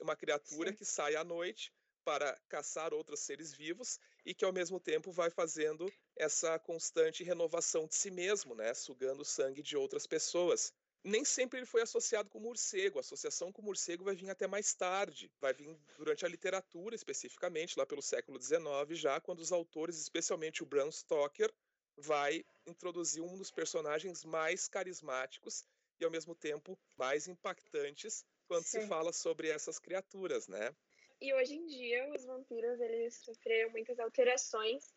uma 0.00 0.14
criatura 0.14 0.70
Sim. 0.70 0.76
que 0.76 0.84
sai 0.84 1.16
à 1.16 1.24
noite 1.24 1.72
para 2.04 2.38
caçar 2.46 2.92
outros 2.92 3.20
seres 3.20 3.54
vivos 3.54 3.98
e 4.24 4.34
que 4.34 4.44
ao 4.44 4.52
mesmo 4.52 4.78
tempo 4.78 5.10
vai 5.10 5.30
fazendo 5.30 5.90
essa 6.14 6.58
constante 6.58 7.24
renovação 7.24 7.86
de 7.86 7.94
si 7.94 8.10
mesmo, 8.10 8.54
né, 8.54 8.74
sugando 8.74 9.22
o 9.22 9.24
sangue 9.24 9.62
de 9.62 9.76
outras 9.78 10.06
pessoas 10.06 10.72
nem 11.04 11.22
sempre 11.22 11.58
ele 11.58 11.66
foi 11.66 11.82
associado 11.82 12.30
com 12.30 12.38
o 12.38 12.40
morcego. 12.40 12.98
A 12.98 13.00
associação 13.00 13.52
com 13.52 13.60
o 13.60 13.64
morcego 13.64 14.04
vai 14.04 14.16
vir 14.16 14.30
até 14.30 14.46
mais 14.46 14.72
tarde, 14.72 15.30
vai 15.38 15.52
vir 15.52 15.76
durante 15.98 16.24
a 16.24 16.28
literatura 16.28 16.94
especificamente, 16.94 17.78
lá 17.78 17.84
pelo 17.84 18.00
século 18.00 18.40
XIX 18.40 18.98
já, 18.98 19.20
quando 19.20 19.40
os 19.40 19.52
autores, 19.52 20.00
especialmente 20.00 20.62
o 20.62 20.66
Bram 20.66 20.90
Stoker, 20.90 21.52
vai 21.96 22.44
introduzir 22.66 23.22
um 23.22 23.36
dos 23.36 23.50
personagens 23.50 24.24
mais 24.24 24.66
carismáticos 24.66 25.64
e 26.00 26.04
ao 26.04 26.10
mesmo 26.10 26.34
tempo 26.34 26.78
mais 26.96 27.28
impactantes 27.28 28.24
quando 28.48 28.64
Sim. 28.64 28.80
se 28.80 28.88
fala 28.88 29.12
sobre 29.12 29.48
essas 29.48 29.78
criaturas, 29.78 30.48
né? 30.48 30.74
E 31.20 31.32
hoje 31.34 31.54
em 31.54 31.66
dia 31.66 32.12
os 32.14 32.24
vampiros 32.24 32.80
eles 32.80 33.14
sofreram 33.16 33.70
muitas 33.70 33.98
alterações 34.00 34.92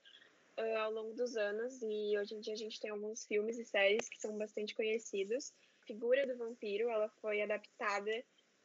uh, 0.58 0.78
ao 0.80 0.92
longo 0.92 1.14
dos 1.14 1.38
anos 1.38 1.82
e 1.82 2.18
hoje 2.18 2.34
em 2.34 2.40
dia 2.40 2.54
a 2.54 2.58
gente 2.58 2.80
tem 2.80 2.90
alguns 2.90 3.26
filmes 3.26 3.58
e 3.58 3.66
séries 3.66 4.10
que 4.10 4.20
são 4.20 4.38
bastante 4.38 4.74
conhecidos 4.74 5.54
figura 5.88 6.28
do 6.28 6.38
vampiro 6.38 6.90
ela 6.90 7.10
foi 7.22 7.42
adaptada, 7.42 8.12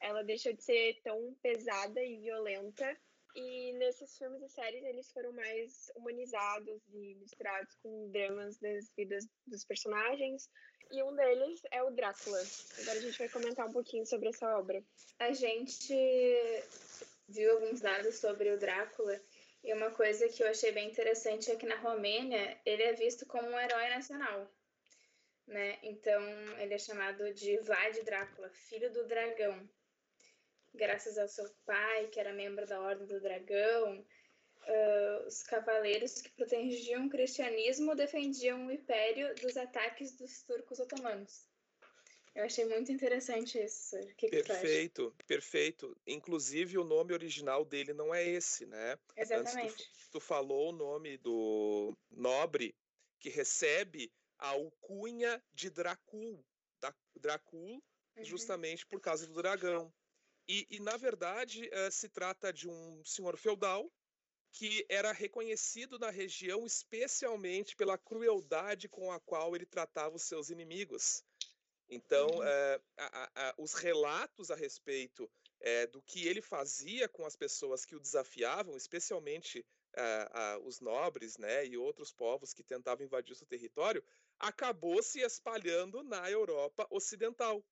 ela 0.00 0.22
deixou 0.22 0.52
de 0.52 0.62
ser 0.62 1.00
tão 1.02 1.34
pesada 1.40 2.02
e 2.02 2.18
violenta. 2.18 2.96
E 3.34 3.72
nesses 3.74 4.18
filmes 4.18 4.42
e 4.42 4.48
séries 4.50 4.84
eles 4.84 5.10
foram 5.10 5.32
mais 5.32 5.90
humanizados 5.96 6.82
e 6.92 7.14
misturados 7.14 7.74
com 7.82 8.10
dramas 8.10 8.58
das 8.58 8.90
vidas 8.94 9.26
dos 9.46 9.64
personagens. 9.64 10.50
E 10.90 11.02
um 11.02 11.14
deles 11.16 11.62
é 11.70 11.82
o 11.82 11.90
Drácula. 11.90 12.42
Agora 12.80 12.98
a 12.98 13.00
gente 13.00 13.18
vai 13.18 13.28
comentar 13.30 13.66
um 13.66 13.72
pouquinho 13.72 14.04
sobre 14.04 14.28
essa 14.28 14.58
obra. 14.58 14.84
A 15.18 15.32
gente 15.32 15.94
viu 17.26 17.52
alguns 17.52 17.80
dados 17.80 18.16
sobre 18.16 18.50
o 18.50 18.58
Drácula 18.58 19.18
E 19.64 19.72
uma 19.72 19.90
coisa 19.92 20.28
que 20.28 20.42
eu 20.42 20.48
achei 20.48 20.72
bem 20.72 20.90
interessante 20.90 21.50
é 21.50 21.56
que 21.56 21.64
na 21.64 21.76
Romênia 21.76 22.60
ele 22.66 22.82
é 22.82 22.92
visto 22.92 23.24
como 23.24 23.48
um 23.48 23.58
herói 23.58 23.88
nacional. 23.88 24.46
Né? 25.46 25.78
Então 25.82 26.22
ele 26.58 26.74
é 26.74 26.78
chamado 26.78 27.32
de 27.34 27.58
Vlad 27.58 27.96
Drácula, 28.04 28.48
filho 28.50 28.92
do 28.92 29.06
dragão. 29.06 29.68
Graças 30.74 31.18
ao 31.18 31.28
seu 31.28 31.50
pai, 31.66 32.08
que 32.08 32.18
era 32.18 32.32
membro 32.32 32.66
da 32.66 32.80
Ordem 32.80 33.06
do 33.06 33.20
Dragão, 33.20 33.98
uh, 33.98 35.26
os 35.26 35.42
cavaleiros 35.42 36.22
que 36.22 36.30
protegiam 36.30 37.06
o 37.06 37.10
cristianismo 37.10 37.94
defendiam 37.94 38.66
o 38.66 38.72
império 38.72 39.34
dos 39.34 39.56
ataques 39.56 40.16
dos 40.16 40.42
turcos 40.44 40.78
otomanos. 40.78 41.46
Eu 42.34 42.44
achei 42.44 42.64
muito 42.64 42.90
interessante 42.90 43.62
isso. 43.62 43.94
Que 44.16 44.28
perfeito, 44.28 45.14
que 45.18 45.26
perfeito. 45.26 45.94
Inclusive, 46.06 46.78
o 46.78 46.84
nome 46.84 47.12
original 47.12 47.62
dele 47.62 47.92
não 47.92 48.14
é 48.14 48.26
esse, 48.26 48.64
né? 48.64 48.98
Exatamente. 49.14 49.72
Antes 49.72 49.86
tu, 49.86 50.12
tu 50.12 50.20
falou 50.20 50.70
o 50.70 50.72
nome 50.72 51.18
do 51.18 51.94
nobre 52.10 52.74
que 53.20 53.28
recebe 53.28 54.10
a 54.42 54.48
alcunha 54.48 55.42
de 55.52 55.70
Dracul, 55.70 56.44
da, 56.80 56.92
Dracul, 57.14 57.80
uhum. 58.16 58.24
justamente 58.24 58.84
por 58.84 59.00
causa 59.00 59.24
do 59.24 59.34
dragão. 59.34 59.92
E, 60.48 60.66
e 60.68 60.80
na 60.80 60.96
verdade, 60.96 61.68
uh, 61.68 61.90
se 61.92 62.08
trata 62.08 62.52
de 62.52 62.68
um 62.68 63.04
senhor 63.04 63.36
feudal 63.36 63.88
que 64.50 64.84
era 64.88 65.12
reconhecido 65.12 65.98
na 65.98 66.10
região 66.10 66.66
especialmente 66.66 67.74
pela 67.76 67.96
crueldade 67.96 68.88
com 68.88 69.10
a 69.12 69.20
qual 69.20 69.54
ele 69.54 69.64
tratava 69.64 70.16
os 70.16 70.24
seus 70.24 70.50
inimigos. 70.50 71.24
Então, 71.88 72.26
uhum. 72.26 72.42
é, 72.42 72.80
a, 72.98 73.30
a, 73.34 73.54
os 73.56 73.74
relatos 73.74 74.50
a 74.50 74.56
respeito 74.56 75.30
é, 75.60 75.86
do 75.86 76.02
que 76.02 76.26
ele 76.26 76.42
fazia 76.42 77.08
com 77.08 77.24
as 77.24 77.36
pessoas 77.36 77.84
que 77.84 77.94
o 77.94 78.00
desafiavam, 78.00 78.76
especialmente 78.76 79.64
os 80.64 80.80
nobres 80.80 81.36
né, 81.36 81.66
e 81.66 81.76
outros 81.76 82.12
povos 82.12 82.54
que 82.54 82.62
tentavam 82.62 83.04
invadir 83.04 83.32
o 83.32 83.36
seu 83.36 83.46
território, 83.46 84.02
acabou 84.38 85.02
se 85.02 85.20
espalhando 85.20 86.02
na 86.02 86.30
Europa 86.30 86.86
Ocidental. 86.90 87.64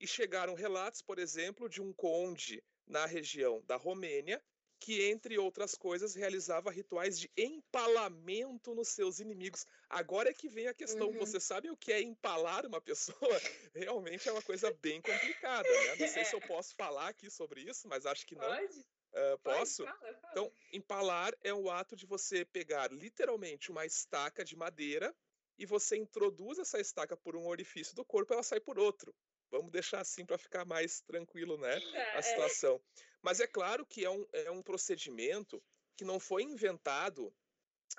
E 0.00 0.06
chegaram 0.06 0.54
relatos, 0.54 1.02
por 1.02 1.18
exemplo, 1.18 1.68
de 1.68 1.82
um 1.82 1.92
conde 1.92 2.62
na 2.86 3.04
região 3.04 3.62
da 3.66 3.76
Romênia 3.76 4.42
que, 4.80 5.02
entre 5.02 5.36
outras 5.38 5.74
coisas, 5.74 6.14
realizava 6.14 6.70
rituais 6.70 7.18
de 7.18 7.30
empalamento 7.36 8.74
nos 8.74 8.88
seus 8.88 9.18
inimigos. 9.18 9.66
Agora 9.88 10.30
é 10.30 10.34
que 10.34 10.48
vem 10.48 10.68
a 10.68 10.74
questão: 10.74 11.08
uhum. 11.08 11.18
você 11.18 11.40
sabe 11.40 11.70
o 11.70 11.76
que 11.76 11.92
é 11.92 12.00
empalar 12.00 12.64
uma 12.66 12.80
pessoa? 12.80 13.16
Realmente 13.74 14.28
é 14.28 14.32
uma 14.32 14.42
coisa 14.42 14.72
bem 14.80 15.00
complicada, 15.00 15.68
né? 15.68 15.96
Não 15.96 16.08
sei 16.08 16.24
se 16.24 16.34
eu 16.34 16.40
posso 16.46 16.74
falar 16.76 17.08
aqui 17.08 17.30
sobre 17.30 17.62
isso, 17.62 17.88
mas 17.88 18.06
acho 18.06 18.26
que 18.26 18.34
não. 18.34 18.46
Pode? 18.46 18.86
Uh, 19.10 19.38
posso? 19.42 19.84
Fala, 19.84 19.98
fala. 19.98 20.28
Então, 20.30 20.52
empalar 20.72 21.34
é 21.42 21.52
o 21.52 21.70
ato 21.70 21.96
de 21.96 22.06
você 22.06 22.44
pegar 22.44 22.92
literalmente 22.92 23.70
uma 23.70 23.84
estaca 23.84 24.44
de 24.44 24.54
madeira 24.54 25.14
e 25.58 25.66
você 25.66 25.96
introduz 25.96 26.58
essa 26.58 26.80
estaca 26.80 27.16
por 27.16 27.36
um 27.36 27.46
orifício 27.46 27.94
do 27.94 28.04
corpo, 28.04 28.32
ela 28.32 28.42
sai 28.42 28.60
por 28.60 28.78
outro. 28.78 29.14
Vamos 29.50 29.72
deixar 29.72 30.00
assim 30.00 30.24
para 30.24 30.38
ficar 30.38 30.64
mais 30.64 31.00
tranquilo, 31.00 31.56
né? 31.58 31.78
É, 31.94 32.16
a 32.16 32.18
é. 32.18 32.22
situação. 32.22 32.76
É. 32.76 33.02
Mas 33.22 33.40
é 33.40 33.46
claro 33.46 33.84
que 33.84 34.04
é 34.04 34.10
um, 34.10 34.26
é 34.32 34.50
um 34.50 34.62
procedimento 34.62 35.62
que 35.96 36.04
não 36.04 36.20
foi 36.20 36.42
inventado. 36.42 37.34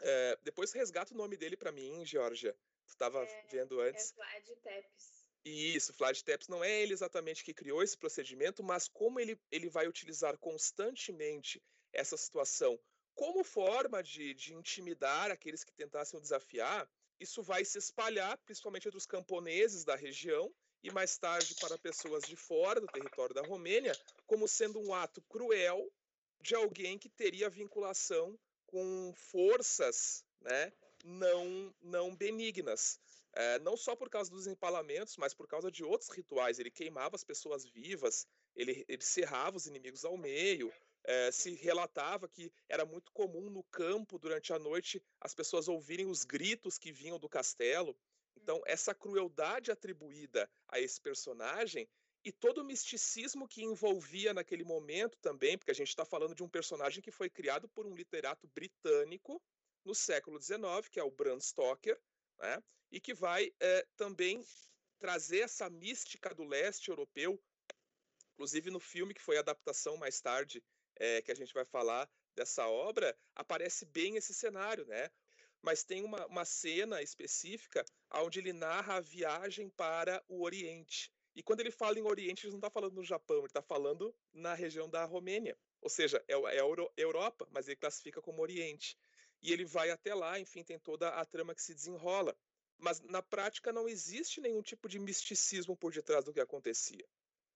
É, 0.02 0.40
depois 0.44 0.72
resgata 0.72 1.14
o 1.14 1.18
nome 1.18 1.36
dele 1.36 1.58
para 1.58 1.72
mim, 1.72 2.06
Georgia. 2.06 2.54
Tu 2.86 2.92
estava 2.92 3.24
é, 3.24 3.48
vendo 3.52 3.82
antes. 3.82 4.12
É 4.12 4.16
Vlad 4.16 4.48
Tepes. 4.64 5.20
Isso, 5.46 5.94
Vlad 5.94 6.22
Tepes 6.22 6.48
não 6.48 6.64
é 6.64 6.82
ele 6.82 6.94
exatamente 6.94 7.44
que 7.44 7.54
criou 7.54 7.82
esse 7.82 7.98
procedimento, 7.98 8.64
mas 8.64 8.88
como 8.88 9.20
ele, 9.20 9.40
ele 9.52 9.70
vai 9.70 9.88
utilizar 9.88 10.38
constantemente 10.38 11.62
essa 11.92 12.16
situação 12.16 12.80
como 13.20 13.44
forma 13.44 14.02
de, 14.02 14.34
de 14.34 14.54
intimidar 14.54 15.30
aqueles 15.30 15.62
que 15.62 15.74
tentassem 15.74 16.18
o 16.18 16.22
desafiar, 16.22 16.90
isso 17.20 17.44
vai 17.44 17.66
se 17.66 17.78
espalhar, 17.78 18.38
principalmente 18.40 18.88
entre 18.88 18.98
os 18.98 19.06
camponeses 19.06 19.84
da 19.84 19.96
região, 19.96 20.54
e 20.84 20.92
mais 20.92 21.18
tarde 21.18 21.56
para 21.56 21.78
pessoas 21.78 22.24
de 22.24 22.36
fora 22.36 22.80
do 22.80 22.88
território 22.88 23.36
da 23.36 23.42
Romênia, 23.42 23.94
como 24.26 24.48
sendo 24.48 24.80
um 24.80 24.94
ato 24.94 25.22
cruel 25.24 25.92
de 26.42 26.56
alguém 26.56 26.98
que 26.98 27.10
teria 27.10 27.50
vinculação 27.50 28.40
com 28.66 29.14
forças 29.14 30.24
né, 30.40 30.72
não, 31.04 31.74
não 31.82 32.16
benignas. 32.16 33.00
É, 33.34 33.60
não 33.60 33.78
só 33.78 33.96
por 33.96 34.10
causa 34.10 34.32
dos 34.32 34.48
empalamentos, 34.48 35.16
mas 35.18 35.34
por 35.34 35.48
causa 35.48 35.70
de 35.72 35.84
outros 35.84 36.10
rituais. 36.10 36.60
Ele 36.60 36.72
queimava 36.72 37.16
as 37.16 37.24
pessoas 37.24 37.66
vivas, 37.66 38.26
ele, 38.56 38.84
ele 38.88 39.04
cerrava 39.04 39.58
os 39.58 39.68
inimigos 39.68 40.04
ao 40.04 40.18
meio. 40.18 40.74
É, 41.12 41.32
se 41.32 41.56
relatava 41.56 42.28
que 42.28 42.52
era 42.68 42.86
muito 42.86 43.12
comum 43.12 43.50
no 43.50 43.64
campo, 43.64 44.20
durante 44.20 44.54
a 44.54 44.60
noite, 44.60 45.02
as 45.20 45.34
pessoas 45.34 45.68
ouvirem 45.68 46.06
os 46.06 46.24
gritos 46.24 46.78
que 46.78 46.92
vinham 46.92 47.18
do 47.18 47.28
castelo. 47.28 47.98
Então, 48.36 48.62
essa 48.68 48.94
crueldade 48.94 49.72
atribuída 49.72 50.48
a 50.68 50.80
esse 50.80 51.02
personagem 51.02 51.90
e 52.24 52.32
todo 52.32 52.60
o 52.60 52.64
misticismo 52.64 53.48
que 53.48 53.64
envolvia 53.64 54.36
naquele 54.36 54.64
momento 54.64 55.18
também, 55.18 55.58
porque 55.58 55.72
a 55.72 55.76
gente 55.76 55.88
está 55.88 56.06
falando 56.06 56.36
de 56.36 56.44
um 56.44 56.48
personagem 56.48 57.02
que 57.02 57.10
foi 57.10 57.28
criado 57.28 57.68
por 57.68 57.88
um 57.88 57.96
literato 57.96 58.48
britânico 58.48 59.42
no 59.84 59.96
século 59.96 60.40
XIX, 60.40 60.88
que 60.92 61.00
é 61.00 61.04
o 61.04 61.10
Bram 61.10 61.40
Stoker, 61.40 62.00
né? 62.38 62.62
e 62.92 63.00
que 63.00 63.16
vai 63.16 63.52
é, 63.60 63.88
também 63.98 64.46
trazer 65.00 65.40
essa 65.40 65.68
mística 65.72 66.36
do 66.36 66.44
leste 66.44 66.90
europeu, 66.90 67.42
inclusive 68.34 68.70
no 68.70 68.80
filme 68.80 69.16
que 69.16 69.24
foi 69.24 69.38
a 69.38 69.40
adaptação 69.40 69.98
mais 69.98 70.22
tarde, 70.22 70.64
é, 71.00 71.22
que 71.22 71.32
a 71.32 71.36
gente 71.36 71.54
vai 71.54 71.66
falar 71.66 72.10
dessa 72.36 72.68
obra, 72.68 73.18
aparece 73.36 73.86
bem 73.86 74.18
esse 74.18 74.34
cenário, 74.34 74.86
né? 74.86 75.10
mas 75.62 75.84
tem 75.84 76.04
uma, 76.04 76.26
uma 76.28 76.46
cena 76.46 77.02
específica 77.02 77.84
onde 78.14 78.40
ele 78.40 78.54
narra 78.54 78.96
a 78.96 79.02
viagem 79.02 79.70
para 79.70 80.24
o 80.28 80.44
Oriente. 80.44 81.12
E 81.36 81.44
quando 81.44 81.60
ele 81.62 81.72
fala 81.72 81.98
em 81.98 82.04
Oriente, 82.04 82.46
ele 82.46 82.52
não 82.52 82.60
está 82.60 82.70
falando 82.70 82.96
no 82.96 83.04
Japão, 83.04 83.38
ele 83.38 83.48
está 83.48 83.62
falando 83.62 84.16
na 84.34 84.54
região 84.54 84.90
da 84.90 85.06
Romênia. 85.06 85.58
Ou 85.82 85.90
seja, 85.90 86.24
é, 86.28 86.34
é 86.34 86.60
a 86.60 86.66
Europa, 86.98 87.48
mas 87.52 87.68
ele 87.68 87.78
classifica 87.78 88.22
como 88.22 88.42
Oriente. 88.42 88.98
E 89.42 89.54
ele 89.54 89.64
vai 89.64 89.90
até 89.90 90.14
lá, 90.14 90.40
enfim, 90.40 90.64
tem 90.64 90.78
toda 90.80 91.10
a 91.10 91.24
trama 91.26 91.56
que 91.56 91.62
se 91.62 91.74
desenrola. 91.74 92.36
Mas 92.78 93.02
na 93.02 93.22
prática 93.22 93.72
não 93.72 93.88
existe 93.88 94.42
nenhum 94.42 94.62
tipo 94.62 94.88
de 94.88 95.00
misticismo 95.00 95.78
por 95.78 95.94
detrás 95.94 96.24
do 96.24 96.34
que 96.34 96.40
acontecia. 96.40 97.06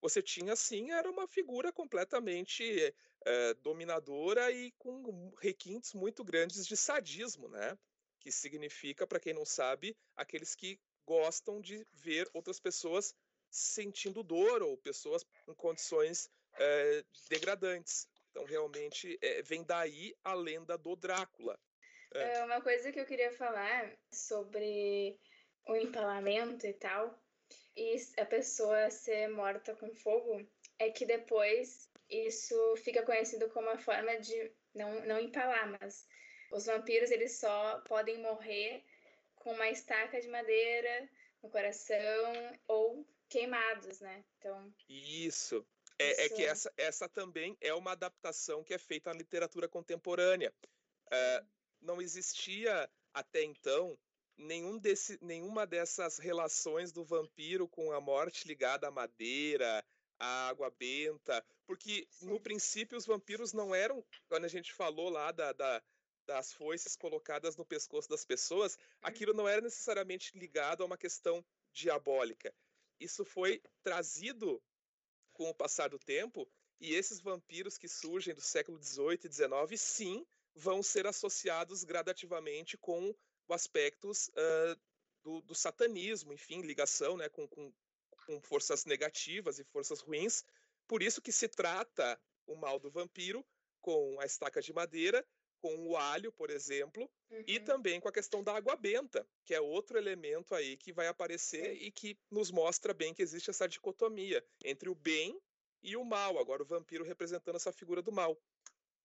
Você 0.03 0.21
tinha, 0.21 0.53
sim, 0.53 0.91
era 0.91 1.09
uma 1.09 1.25
figura 1.25 1.71
completamente 1.71 2.93
é, 3.25 3.53
dominadora 3.55 4.51
e 4.51 4.69
com 4.73 5.33
requintes 5.41 5.93
muito 5.93 6.25
grandes 6.25 6.67
de 6.67 6.75
sadismo, 6.75 7.47
né? 7.47 7.77
que 8.19 8.29
significa, 8.29 9.07
para 9.07 9.19
quem 9.19 9.33
não 9.33 9.45
sabe, 9.45 9.95
aqueles 10.13 10.55
que 10.55 10.77
gostam 11.05 11.61
de 11.61 11.87
ver 11.93 12.29
outras 12.33 12.59
pessoas 12.59 13.15
sentindo 13.49 14.23
dor 14.23 14.61
ou 14.61 14.77
pessoas 14.77 15.25
em 15.47 15.53
condições 15.53 16.29
é, 16.57 17.05
degradantes. 17.29 18.05
Então, 18.31 18.43
realmente, 18.43 19.17
é, 19.21 19.41
vem 19.41 19.63
daí 19.63 20.13
a 20.21 20.33
lenda 20.33 20.77
do 20.77 20.97
Drácula. 20.97 21.57
É. 22.13 22.43
Uma 22.43 22.61
coisa 22.61 22.91
que 22.91 22.99
eu 22.99 23.05
queria 23.05 23.31
falar 23.31 23.97
sobre 24.11 25.17
o 25.65 25.75
empalamento 25.77 26.67
e 26.67 26.73
tal, 26.73 27.22
e 27.75 27.95
a 28.17 28.25
pessoa 28.25 28.89
ser 28.89 29.27
morta 29.29 29.75
com 29.75 29.93
fogo, 29.93 30.45
é 30.79 30.91
que 30.91 31.05
depois 31.05 31.89
isso 32.09 32.75
fica 32.77 33.03
conhecido 33.03 33.49
como 33.49 33.69
a 33.69 33.77
forma 33.77 34.17
de 34.19 34.51
não, 34.73 35.05
não 35.05 35.19
empalar, 35.19 35.77
mas 35.79 36.07
os 36.51 36.65
vampiros 36.65 37.11
eles 37.11 37.39
só 37.39 37.79
podem 37.81 38.19
morrer 38.19 38.83
com 39.35 39.53
uma 39.53 39.69
estaca 39.69 40.19
de 40.21 40.27
madeira 40.27 41.09
no 41.41 41.49
coração 41.49 42.59
ou 42.67 43.05
queimados, 43.27 43.99
né? 43.99 44.23
Então. 44.37 44.73
Isso. 44.87 45.65
É, 45.99 46.11
isso... 46.11 46.21
é 46.21 46.29
que 46.29 46.45
essa, 46.45 46.73
essa 46.77 47.09
também 47.09 47.57
é 47.59 47.73
uma 47.73 47.91
adaptação 47.91 48.63
que 48.63 48.73
é 48.73 48.77
feita 48.77 49.11
na 49.11 49.17
literatura 49.17 49.67
contemporânea. 49.67 50.53
É, 51.11 51.43
não 51.81 52.01
existia 52.01 52.89
até 53.13 53.43
então 53.43 53.97
nenhum 54.37 54.77
desse, 54.77 55.17
nenhuma 55.21 55.65
dessas 55.65 56.17
relações 56.17 56.91
do 56.91 57.03
vampiro 57.03 57.67
com 57.67 57.91
a 57.91 58.01
morte 58.01 58.47
ligada 58.47 58.87
à 58.87 58.91
madeira, 58.91 59.83
à 60.19 60.49
água 60.49 60.69
benta, 60.71 61.45
porque 61.65 62.07
no 62.21 62.39
princípio 62.39 62.97
os 62.97 63.05
vampiros 63.05 63.53
não 63.53 63.73
eram, 63.73 64.03
quando 64.27 64.45
a 64.45 64.49
gente 64.49 64.73
falou 64.73 65.09
lá 65.09 65.31
da, 65.31 65.51
da, 65.53 65.83
das 66.25 66.53
foices 66.53 66.95
colocadas 66.95 67.55
no 67.55 67.65
pescoço 67.65 68.09
das 68.09 68.25
pessoas, 68.25 68.77
aquilo 69.01 69.33
não 69.33 69.47
era 69.47 69.61
necessariamente 69.61 70.37
ligado 70.37 70.81
a 70.81 70.85
uma 70.85 70.97
questão 70.97 71.43
diabólica. 71.71 72.53
Isso 72.99 73.25
foi 73.25 73.61
trazido 73.81 74.61
com 75.33 75.49
o 75.49 75.55
passar 75.55 75.89
do 75.89 75.99
tempo, 75.99 76.47
e 76.79 76.93
esses 76.93 77.19
vampiros 77.19 77.77
que 77.77 77.87
surgem 77.87 78.33
do 78.33 78.41
século 78.41 78.81
XVIII 78.81 79.19
e 79.23 79.31
XIX, 79.31 79.81
sim, 79.81 80.25
vão 80.55 80.83
ser 80.83 81.07
associados 81.07 81.83
gradativamente 81.83 82.77
com 82.77 83.15
aspectos 83.51 84.29
uh, 84.29 84.79
do, 85.23 85.41
do, 85.41 85.55
satanismo, 85.55 86.33
enfim, 86.33 86.61
ligação 86.61 87.17
né, 87.17 87.27
com, 87.29 87.47
com, 87.47 87.73
com 88.25 88.41
forças 88.41 88.85
negativas 88.85 89.59
e 89.59 89.63
forças 89.63 89.99
ruins. 89.99 90.43
Por 90.87 91.01
isso 91.01 91.21
que 91.21 91.31
se 91.31 91.47
trata 91.47 92.19
o 92.45 92.55
mal 92.55 92.79
do 92.79 92.91
vampiro 92.91 93.45
com 93.81 94.19
a 94.19 94.25
estaca 94.25 94.61
de 94.61 94.71
madeira 94.71 95.25
com 95.63 95.87
o 95.87 95.95
alho, 95.95 96.29
por 96.29 96.49
exemplo, 96.49 97.09
uhum. 97.31 97.43
e 97.47 97.57
também 97.57 97.97
com 97.97 98.09
a 98.09 98.11
questão 98.11 98.43
da 98.43 98.53
água 98.53 98.75
benta, 98.75 99.25
que 99.45 99.53
é 99.53 99.61
outro 99.61 99.97
elemento 99.97 100.53
aí 100.53 100.75
que 100.75 100.91
vai 100.91 101.07
aparecer 101.07 101.81
e 101.81 101.89
que 101.89 102.19
nos 102.29 102.51
mostra 102.51 102.93
bem 102.93 103.13
que 103.13 103.21
existe 103.21 103.49
essa 103.49 103.65
dicotomia 103.65 104.45
entre 104.65 104.89
o 104.89 104.95
bem 104.95 105.39
e 105.81 105.95
o 105.95 106.03
mal. 106.03 106.37
Agora 106.37 106.63
o 106.63 106.65
vampiro 106.65 107.05
representando 107.05 107.55
essa 107.55 107.71
figura 107.71 108.01
do 108.01 108.11
mal. 108.11 108.37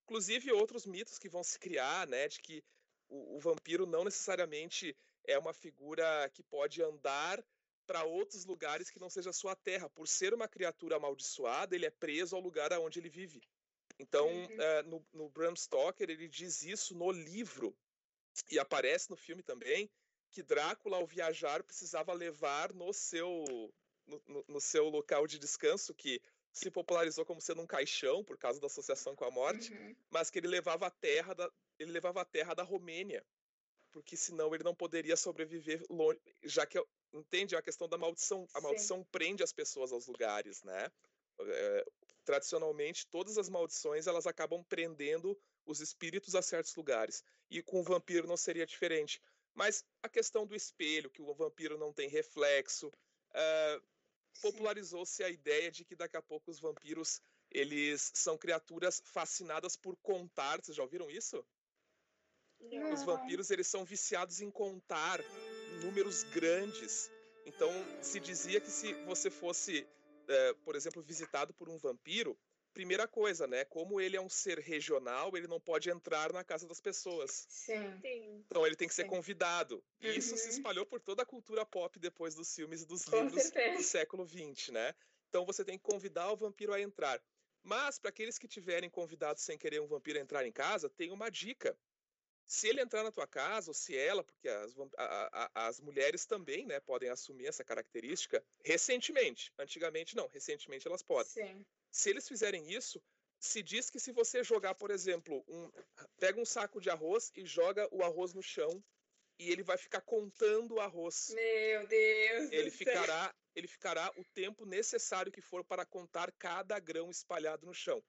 Inclusive 0.03 0.51
outros 0.51 0.85
mitos 0.85 1.17
que 1.17 1.29
vão 1.29 1.45
se 1.45 1.57
criar, 1.57 2.05
né, 2.07 2.27
de 2.27 2.41
que 2.41 2.61
o, 3.09 3.37
o 3.37 3.39
vampiro 3.39 3.85
não 3.85 4.03
necessariamente 4.03 4.95
é 5.25 5.37
uma 5.37 5.53
figura 5.53 6.29
que 6.33 6.43
pode 6.43 6.81
andar 6.81 7.43
para 7.85 8.03
outros 8.03 8.45
lugares 8.45 8.89
que 8.89 8.99
não 8.99 9.09
seja 9.09 9.31
a 9.31 9.33
sua 9.33 9.55
terra. 9.55 9.89
Por 9.89 10.07
ser 10.07 10.33
uma 10.33 10.47
criatura 10.47 10.97
amaldiçoada, 10.97 11.75
ele 11.75 11.85
é 11.85 11.89
preso 11.89 12.35
ao 12.35 12.41
lugar 12.41 12.71
onde 12.73 12.99
ele 12.99 13.09
vive. 13.09 13.41
Então, 13.97 14.27
uhum. 14.27 14.45
uh, 14.45 14.87
no, 14.87 15.05
no 15.11 15.29
Bram 15.29 15.55
Stoker, 15.55 16.09
ele 16.09 16.27
diz 16.27 16.61
isso 16.61 16.95
no 16.95 17.11
livro, 17.11 17.75
e 18.49 18.57
aparece 18.57 19.09
no 19.09 19.17
filme 19.17 19.43
também, 19.43 19.89
que 20.31 20.43
Drácula, 20.43 20.97
ao 20.97 21.07
viajar, 21.07 21.63
precisava 21.63 22.13
levar 22.13 22.73
no 22.73 22.93
seu, 22.93 23.43
no, 24.05 24.23
no, 24.27 24.45
no 24.47 24.61
seu 24.61 24.87
local 24.87 25.27
de 25.27 25.39
descanso, 25.39 25.93
que 25.93 26.21
se 26.59 26.69
popularizou 26.69 27.25
como 27.25 27.39
sendo 27.39 27.61
um 27.61 27.67
caixão 27.67 28.23
por 28.23 28.37
causa 28.37 28.59
da 28.59 28.67
associação 28.67 29.15
com 29.15 29.23
a 29.23 29.31
morte, 29.31 29.73
uhum. 29.73 29.95
mas 30.09 30.29
que 30.29 30.39
ele 30.39 30.47
levava 30.47 30.87
a 30.87 30.91
terra 30.91 31.33
da, 31.33 31.49
ele 31.79 31.91
levava 31.91 32.21
a 32.21 32.25
terra 32.25 32.53
da 32.53 32.63
Romênia, 32.63 33.25
porque 33.91 34.17
senão 34.17 34.53
ele 34.53 34.63
não 34.63 34.75
poderia 34.75 35.15
sobreviver 35.15 35.81
longe, 35.89 36.19
já 36.43 36.65
que 36.65 36.83
entende 37.13 37.55
a 37.55 37.61
questão 37.61 37.87
da 37.87 37.97
maldição, 37.97 38.45
a 38.53 38.59
Sim. 38.59 38.63
maldição 38.63 39.03
prende 39.05 39.41
as 39.41 39.53
pessoas 39.53 39.91
aos 39.91 40.07
lugares, 40.07 40.61
né? 40.63 40.91
É, 41.41 41.85
tradicionalmente 42.25 43.07
todas 43.07 43.37
as 43.37 43.47
maldições 43.47 44.05
elas 44.05 44.27
acabam 44.27 44.61
prendendo 44.65 45.39
os 45.65 45.79
espíritos 45.79 46.35
a 46.35 46.41
certos 46.41 46.75
lugares. 46.75 47.23
E 47.49 47.63
com 47.63 47.79
o 47.79 47.83
vampiro 47.83 48.27
não 48.27 48.35
seria 48.35 48.65
diferente. 48.65 49.21
Mas 49.53 49.83
a 50.03 50.09
questão 50.09 50.45
do 50.45 50.55
espelho, 50.55 51.09
que 51.09 51.21
o 51.21 51.33
vampiro 51.33 51.77
não 51.77 51.93
tem 51.93 52.09
reflexo, 52.09 52.87
uh, 52.87 53.83
popularizou-se 54.41 55.23
a 55.23 55.29
ideia 55.29 55.71
de 55.71 55.83
que 55.83 55.95
daqui 55.95 56.17
a 56.17 56.21
pouco 56.21 56.51
os 56.51 56.59
vampiros 56.59 57.21
eles 57.51 58.11
são 58.13 58.37
criaturas 58.37 59.01
fascinadas 59.05 59.75
por 59.75 59.95
contar. 59.97 60.61
Vocês 60.61 60.77
já 60.77 60.83
ouviram 60.83 61.09
isso? 61.09 61.43
Não. 62.59 62.93
Os 62.93 63.03
vampiros 63.03 63.49
eles 63.49 63.67
são 63.67 63.85
viciados 63.85 64.41
em 64.41 64.51
contar 64.51 65.19
números 65.81 66.23
grandes. 66.23 67.09
Então 67.45 67.71
se 68.01 68.19
dizia 68.19 68.59
que 68.59 68.69
se 68.69 68.93
você 69.05 69.29
fosse 69.29 69.87
é, 70.27 70.53
por 70.63 70.75
exemplo, 70.75 71.01
visitado 71.01 71.53
por 71.53 71.67
um 71.69 71.77
vampiro, 71.77 72.37
primeira 72.73 73.07
coisa, 73.07 73.47
né? 73.47 73.65
Como 73.65 73.99
ele 73.99 74.15
é 74.15 74.21
um 74.21 74.29
ser 74.29 74.59
regional, 74.59 75.35
ele 75.35 75.47
não 75.47 75.59
pode 75.59 75.89
entrar 75.89 76.31
na 76.31 76.43
casa 76.43 76.67
das 76.67 76.79
pessoas. 76.79 77.45
Sim. 77.49 78.01
Então 78.45 78.65
ele 78.65 78.75
tem 78.75 78.87
que 78.87 78.93
ser 78.93 79.03
Sim. 79.03 79.09
convidado. 79.09 79.83
E 79.99 80.07
uhum. 80.07 80.13
isso 80.13 80.37
se 80.37 80.45
uhum. 80.45 80.49
espalhou 80.51 80.85
por 80.85 80.99
toda 80.99 81.23
a 81.23 81.25
cultura 81.25 81.65
pop 81.65 81.97
depois 81.99 82.35
dos 82.35 82.53
filmes 82.53 82.81
e 82.81 82.85
dos 82.85 83.05
Com 83.05 83.23
livros 83.23 83.43
certeza. 83.43 83.77
do 83.77 83.83
século 83.83 84.27
XX, 84.27 84.69
né? 84.69 84.93
Então 85.29 85.45
você 85.45 85.63
tem 85.63 85.77
que 85.77 85.83
convidar 85.83 86.31
o 86.31 86.37
vampiro 86.37 86.73
a 86.73 86.81
entrar. 86.81 87.21
Mas 87.63 87.99
para 87.99 88.09
aqueles 88.09 88.37
que 88.37 88.47
tiverem 88.47 88.89
convidado 88.89 89.39
sem 89.39 89.57
querer 89.57 89.81
um 89.81 89.87
vampiro 89.87 90.17
entrar 90.17 90.45
em 90.45 90.51
casa, 90.51 90.89
tem 90.89 91.11
uma 91.11 91.29
dica 91.29 91.77
se 92.49 92.67
ele 92.67 92.81
entrar 92.81 93.03
na 93.03 93.11
tua 93.11 93.27
casa, 93.27 93.69
ou 93.69 93.75
se 93.75 93.95
ela, 93.95 94.23
porque 94.23 94.49
as, 94.49 94.75
a, 94.97 95.49
a, 95.53 95.67
as 95.67 95.79
mulheres 95.79 96.25
também 96.25 96.65
né, 96.65 96.79
podem 96.79 97.07
assumir 97.07 97.45
essa 97.45 97.63
característica 97.63 98.43
recentemente. 98.65 99.53
Antigamente 99.59 100.15
não, 100.15 100.27
recentemente 100.27 100.87
elas 100.87 101.03
podem. 101.03 101.31
Sim. 101.31 101.65
Se 101.91 102.09
eles 102.09 102.27
fizerem 102.27 102.67
isso, 102.71 102.99
se 103.39 103.61
diz 103.61 103.91
que 103.91 103.99
se 103.99 104.11
você 104.11 104.43
jogar, 104.43 104.73
por 104.73 104.89
exemplo, 104.89 105.45
um, 105.47 105.71
pega 106.19 106.41
um 106.41 106.45
saco 106.45 106.81
de 106.81 106.89
arroz 106.89 107.31
e 107.35 107.45
joga 107.45 107.87
o 107.91 108.03
arroz 108.03 108.33
no 108.33 108.41
chão 108.41 108.83
e 109.37 109.51
ele 109.51 109.61
vai 109.61 109.77
ficar 109.77 110.01
contando 110.01 110.73
o 110.73 110.79
arroz. 110.79 111.29
Meu 111.35 111.85
Deus! 111.85 112.51
Ele 112.51 112.71
ficará, 112.71 113.31
ele 113.55 113.67
ficará 113.67 114.11
o 114.17 114.23
tempo 114.33 114.65
necessário 114.65 115.31
que 115.31 115.39
for 115.39 115.63
para 115.63 115.85
contar 115.85 116.31
cada 116.31 116.79
grão 116.79 117.11
espalhado 117.11 117.67
no 117.67 117.75
chão. 117.75 118.03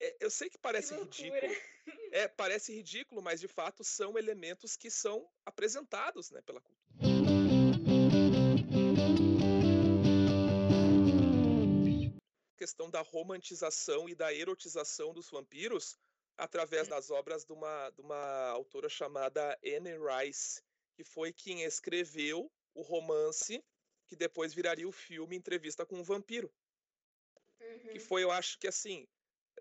É, 0.00 0.16
eu 0.20 0.30
sei 0.30 0.50
que 0.50 0.58
parece 0.58 0.94
que 0.94 1.00
ridículo. 1.00 1.52
É, 2.12 2.28
parece 2.28 2.72
ridículo, 2.74 3.22
mas 3.22 3.40
de 3.40 3.48
fato 3.48 3.82
são 3.82 4.18
elementos 4.18 4.76
que 4.76 4.90
são 4.90 5.28
apresentados 5.44 6.30
né, 6.30 6.40
pela 6.42 6.60
cultura. 6.60 6.82
A 12.54 12.58
questão 12.58 12.90
da 12.90 13.00
romantização 13.00 14.08
e 14.08 14.14
da 14.14 14.32
erotização 14.32 15.12
dos 15.12 15.28
vampiros 15.30 15.96
através 16.36 16.88
das 16.88 17.10
obras 17.10 17.44
de 17.44 17.52
uma, 17.52 17.90
de 17.90 18.00
uma 18.00 18.48
autora 18.50 18.88
chamada 18.88 19.58
Anne 19.64 19.96
Rice, 19.98 20.62
que 20.94 21.04
foi 21.04 21.32
quem 21.32 21.62
escreveu 21.62 22.50
o 22.74 22.82
romance 22.82 23.62
que 24.06 24.16
depois 24.16 24.52
viraria 24.52 24.86
o 24.86 24.92
filme 24.92 25.36
Entrevista 25.36 25.86
com 25.86 25.96
um 25.96 26.02
Vampiro. 26.02 26.52
Uhum. 27.60 27.92
Que 27.92 27.98
foi, 27.98 28.22
eu 28.22 28.30
acho 28.30 28.58
que 28.58 28.68
assim, 28.68 29.06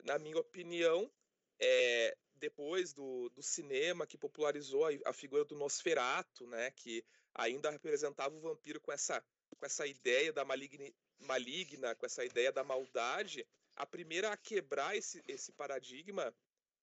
na 0.04 0.18
minha 0.20 0.38
opinião, 0.38 1.12
é, 1.60 2.18
depois 2.36 2.94
do, 2.94 3.30
do 3.30 3.44
cinema 3.44 4.08
que 4.08 4.18
popularizou 4.18 4.86
a, 4.86 4.90
a, 5.06 5.14
figura 5.14 5.46
do 5.46 5.56
Nosferato, 5.56 6.48
né, 6.48 6.72
que 6.72 7.06
ainda 7.36 7.70
representava 7.70 8.36
o 8.36 8.40
vampiro 8.40 8.82
com 8.82 8.92
essa, 8.92 9.24
com 9.58 9.66
essa 9.66 9.86
ideia 9.86 10.34
da 10.34 10.44
maligna, 10.44 10.92
maligna, 11.20 11.96
com 11.96 12.06
essa 12.06 12.26
ideia 12.26 12.52
da 12.52 12.64
maldade, 12.64 13.48
a 13.76 13.86
primeira 13.86 14.32
a 14.32 14.38
quebrar 14.38 14.96
esse, 14.98 15.24
esse 15.28 15.52
paradigma 15.52 16.34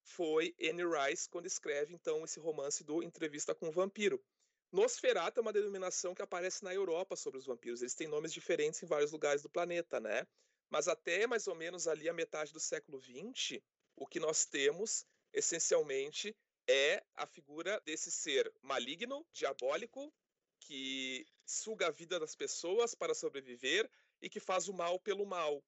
foi 0.02 0.54
Anne 0.60 0.84
Rice, 0.84 1.28
quando 1.28 1.46
escreve 1.46 1.92
então 1.92 2.24
esse 2.24 2.40
romance 2.40 2.82
do 2.82 3.02
Entrevista 3.02 3.54
com 3.54 3.68
o 3.68 3.72
Vampiro. 3.72 4.22
Nosferatu 4.70 5.40
é 5.40 5.42
uma 5.42 5.52
denominação 5.52 6.14
que 6.14 6.22
aparece 6.22 6.62
na 6.62 6.74
Europa 6.74 7.16
sobre 7.16 7.38
os 7.38 7.46
vampiros. 7.46 7.80
Eles 7.80 7.94
têm 7.94 8.06
nomes 8.06 8.32
diferentes 8.32 8.82
em 8.82 8.86
vários 8.86 9.12
lugares 9.12 9.42
do 9.42 9.48
planeta, 9.48 9.98
né? 9.98 10.26
Mas 10.70 10.88
até 10.88 11.26
mais 11.26 11.46
ou 11.46 11.54
menos 11.54 11.88
ali 11.88 12.08
a 12.08 12.12
metade 12.12 12.52
do 12.52 12.60
século 12.60 13.00
XX, 13.00 13.60
o 13.96 14.06
que 14.06 14.20
nós 14.20 14.44
temos, 14.44 15.06
essencialmente, 15.32 16.36
é 16.68 17.02
a 17.16 17.26
figura 17.26 17.80
desse 17.80 18.10
ser 18.10 18.52
maligno, 18.60 19.26
diabólico, 19.32 20.12
que 20.60 21.26
suga 21.46 21.86
a 21.86 21.90
vida 21.90 22.20
das 22.20 22.34
pessoas 22.34 22.94
para 22.94 23.14
sobreviver 23.14 23.90
e 24.20 24.28
que 24.28 24.40
faz 24.40 24.68
o 24.68 24.74
mal 24.74 24.98
pelo 25.00 25.24
mal. 25.24 25.64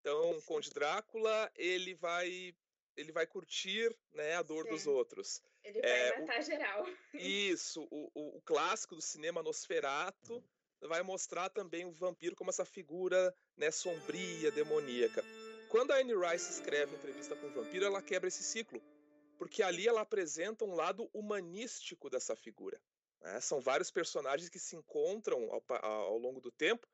Então, 0.00 0.38
Conde 0.42 0.70
Drácula, 0.70 1.50
ele 1.56 1.94
vai 1.94 2.54
ele 2.96 3.10
vai 3.10 3.26
curtir 3.26 3.94
né, 4.12 4.34
a 4.34 4.42
dor 4.42 4.68
dos 4.68 4.86
outros. 4.86 5.42
Ele 5.64 5.80
vai 5.80 5.90
é, 5.90 6.20
matar 6.20 6.38
o, 6.38 6.42
geral. 6.42 6.86
Isso, 7.14 7.88
o, 7.90 8.10
o, 8.14 8.36
o, 8.36 8.42
clássico 8.42 8.94
do 8.94 9.02
cinema 9.02 9.42
Nosferato, 9.42 10.44
vai 10.88 11.02
mostrar 11.02 11.48
também 11.48 11.84
o 11.84 11.92
vampiro 11.92 12.36
como 12.36 12.50
essa 12.50 12.64
figura 12.64 13.34
né, 13.56 13.70
sombria, 13.70 14.50
demoníaca. 14.50 15.24
Quando 15.68 15.92
a 15.92 15.96
Anne 15.96 16.14
Rice 16.14 16.52
escreve 16.52 16.94
entrevista 16.94 17.34
com 17.34 17.46
o 17.46 17.52
vampiro, 17.52 17.84
ela 17.84 18.02
quebra 18.02 18.28
esse 18.28 18.42
ciclo, 18.42 18.82
porque 19.38 19.62
ali 19.62 19.88
ela 19.88 20.02
apresenta 20.02 20.64
um 20.64 20.74
lado 20.74 21.08
humanístico 21.12 22.08
dessa 22.08 22.36
figura. 22.36 22.80
Né? 23.20 23.40
São 23.40 23.60
vários 23.60 23.90
personagens 23.90 24.48
que 24.48 24.58
se 24.58 24.76
encontram 24.76 25.50
ao, 25.50 25.84
ao 25.84 26.18
longo 26.18 26.40
do 26.40 26.52
tempo 26.52 26.86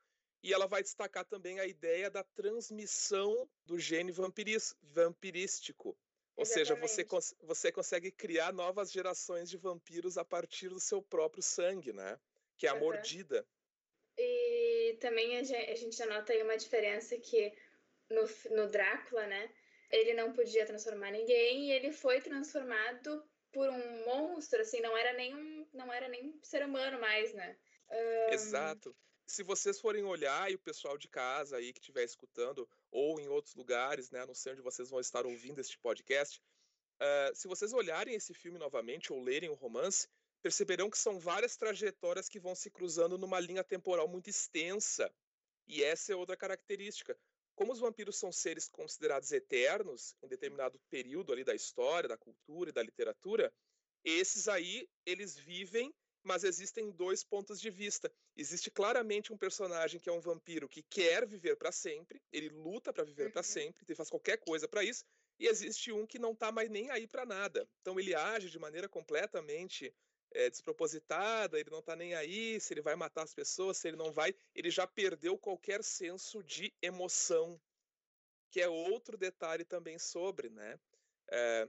e 0.43 0.55
ela 0.55 0.67
vai 0.67 0.83
destacar 0.83 1.25
também 1.25 1.61
a 1.61 1.67
ideia 1.67 2.11
da 2.11 2.25
transmissão 2.25 3.49
do 3.67 3.79
gene 3.79 4.11
vampiris, 4.11 4.75
vampirístico. 4.83 5.97
Ou 6.37 6.47
seja, 6.47 6.75
você, 6.75 7.07
você 7.43 7.71
consegue 7.71 8.11
criar 8.11 8.51
novas 8.51 8.91
gerações 8.91 9.51
de 9.51 9.59
vampiros 9.59 10.17
a 10.17 10.25
partir 10.25 10.71
do 10.71 10.81
seu 10.81 11.03
próprio 11.03 11.43
sangue, 11.43 11.93
né? 11.93 12.19
Que 12.57 12.67
é 12.67 12.71
a 12.71 12.75
uhum. 12.75 12.81
mordida. 12.81 13.47
E 14.23 14.97
também 15.01 15.39
a 15.39 15.43
gente, 15.43 15.97
já 15.97 16.07
nota 16.07 16.33
aí 16.33 16.43
uma 16.43 16.57
diferença 16.57 17.17
que 17.17 17.53
no, 18.11 18.29
no 18.57 18.69
Drácula, 18.69 19.27
né? 19.27 19.51
Ele 19.91 20.15
não 20.15 20.33
podia 20.33 20.67
transformar 20.67 21.11
ninguém 21.11 21.69
e 21.69 21.73
ele 21.73 21.91
foi 21.91 22.21
transformado 22.21 23.25
por 23.53 23.69
um 23.69 24.05
monstro, 24.05 24.61
assim, 24.61 24.81
não 24.81 24.97
era 24.97 25.13
nem 25.15 25.35
um, 25.35 25.67
não 25.73 25.93
era 25.93 26.09
nem 26.09 26.27
um 26.27 26.41
ser 26.43 26.65
humano 26.65 27.01
mais, 27.01 27.33
né? 27.33 27.57
Um... 27.91 28.33
Exato. 28.33 28.95
Se 29.27 29.43
vocês 29.43 29.81
forem 29.81 30.05
olhar 30.05 30.51
e 30.51 30.55
o 30.55 30.59
pessoal 30.59 30.99
de 30.99 31.09
casa 31.09 31.57
aí 31.57 31.73
que 31.73 31.81
estiver 31.81 32.05
escutando 32.05 32.69
ou 32.91 33.21
em 33.21 33.29
outros 33.29 33.55
lugares, 33.55 34.11
né, 34.11 34.27
não 34.27 34.35
sei 34.35 34.53
onde 34.53 34.63
vocês 34.63 34.91
vão 34.91 35.01
estar 35.01 35.25
ouvindo 35.25 35.61
este 35.61 35.79
podcast, 35.79 36.41
uh, 37.01 37.35
se 37.35 37.49
vocês 37.49 37.73
olharem 37.73 38.15
esse 38.15 38.35
filme 38.35 38.59
novamente 38.59 39.13
ou 39.13 39.23
lerem 39.23 39.49
o 39.49 39.55
romance, 39.55 40.09
perceberão 40.43 40.91
que 40.91 40.99
são 40.99 41.19
várias 41.19 41.57
trajetórias 41.57 42.29
que 42.29 42.41
vão 42.41 42.55
se 42.55 42.71
cruzando 42.71 43.19
numa 43.19 43.41
linha 43.41 43.63
temporal 43.63 44.09
muito 44.09 44.31
extensa. 44.31 45.13
E 45.67 45.83
essa 45.83 46.13
é 46.13 46.17
outra 46.17 46.37
característica. 46.37 47.17
Como 47.55 47.73
os 47.73 47.79
vampiros 47.79 48.17
são 48.17 48.33
seres 48.33 48.69
considerados 48.69 49.31
eternos 49.33 50.15
em 50.23 50.29
determinado 50.29 50.81
período 50.89 51.33
ali 51.33 51.45
da 51.45 51.55
história, 51.55 52.09
da 52.09 52.17
cultura 52.17 52.71
e 52.71 52.73
da 52.73 52.83
literatura, 52.83 53.53
esses 54.03 54.49
aí 54.49 54.89
eles 55.05 55.37
vivem, 55.37 55.95
mas 56.23 56.43
existem 56.43 56.91
dois 56.91 57.23
pontos 57.23 57.61
de 57.61 57.71
vista. 57.71 58.11
Existe 58.35 58.71
claramente 58.71 59.33
um 59.33 59.37
personagem 59.37 60.01
que 60.01 60.09
é 60.09 60.13
um 60.13 60.21
vampiro 60.21 60.69
que 60.69 60.83
quer 60.83 61.27
viver 61.27 61.57
para 61.57 61.71
sempre, 61.71 62.23
ele 62.33 62.49
luta 62.49 62.93
para 62.93 63.05
viver 63.05 63.27
uhum. 63.27 63.33
para 63.33 63.43
sempre, 63.43 63.85
ele 63.87 63.97
faz 63.97 64.09
qualquer 64.09 64.39
coisa 64.39 64.67
para 64.67 64.83
isso, 64.83 65.05
e 65.39 65.47
existe 65.47 65.93
um 65.93 66.07
que 66.07 66.19
não 66.19 66.33
está 66.33 66.51
mais 66.51 66.71
nem 66.71 66.91
aí 66.91 67.07
para 67.07 67.27
nada. 67.27 67.69
Então 67.81 67.99
ele 68.01 68.15
age 68.15 68.51
de 68.51 68.59
maneira 68.59 68.89
completamente 68.89 69.95
é, 70.33 70.49
despropositada, 70.49 71.59
ele 71.59 71.71
não 71.71 71.81
está 71.81 71.97
nem 71.97 72.15
aí 72.15 72.61
se 72.61 72.73
ele 72.73 72.83
vai 72.83 72.95
matar 72.95 73.23
as 73.23 73.35
pessoas, 73.35 73.79
se 73.79 73.89
ele 73.89 73.97
não 73.97 74.13
vai, 74.13 74.35
ele 74.55 74.71
já 74.71 74.87
perdeu 74.87 75.37
qualquer 75.37 75.83
senso 75.83 76.43
de 76.43 76.73
emoção, 76.81 77.61
que 78.51 78.61
é 78.61 78.69
outro 78.69 79.17
detalhe 79.17 79.65
também 79.65 79.99
sobre, 79.99 80.49
né? 80.51 80.79
É, 81.31 81.69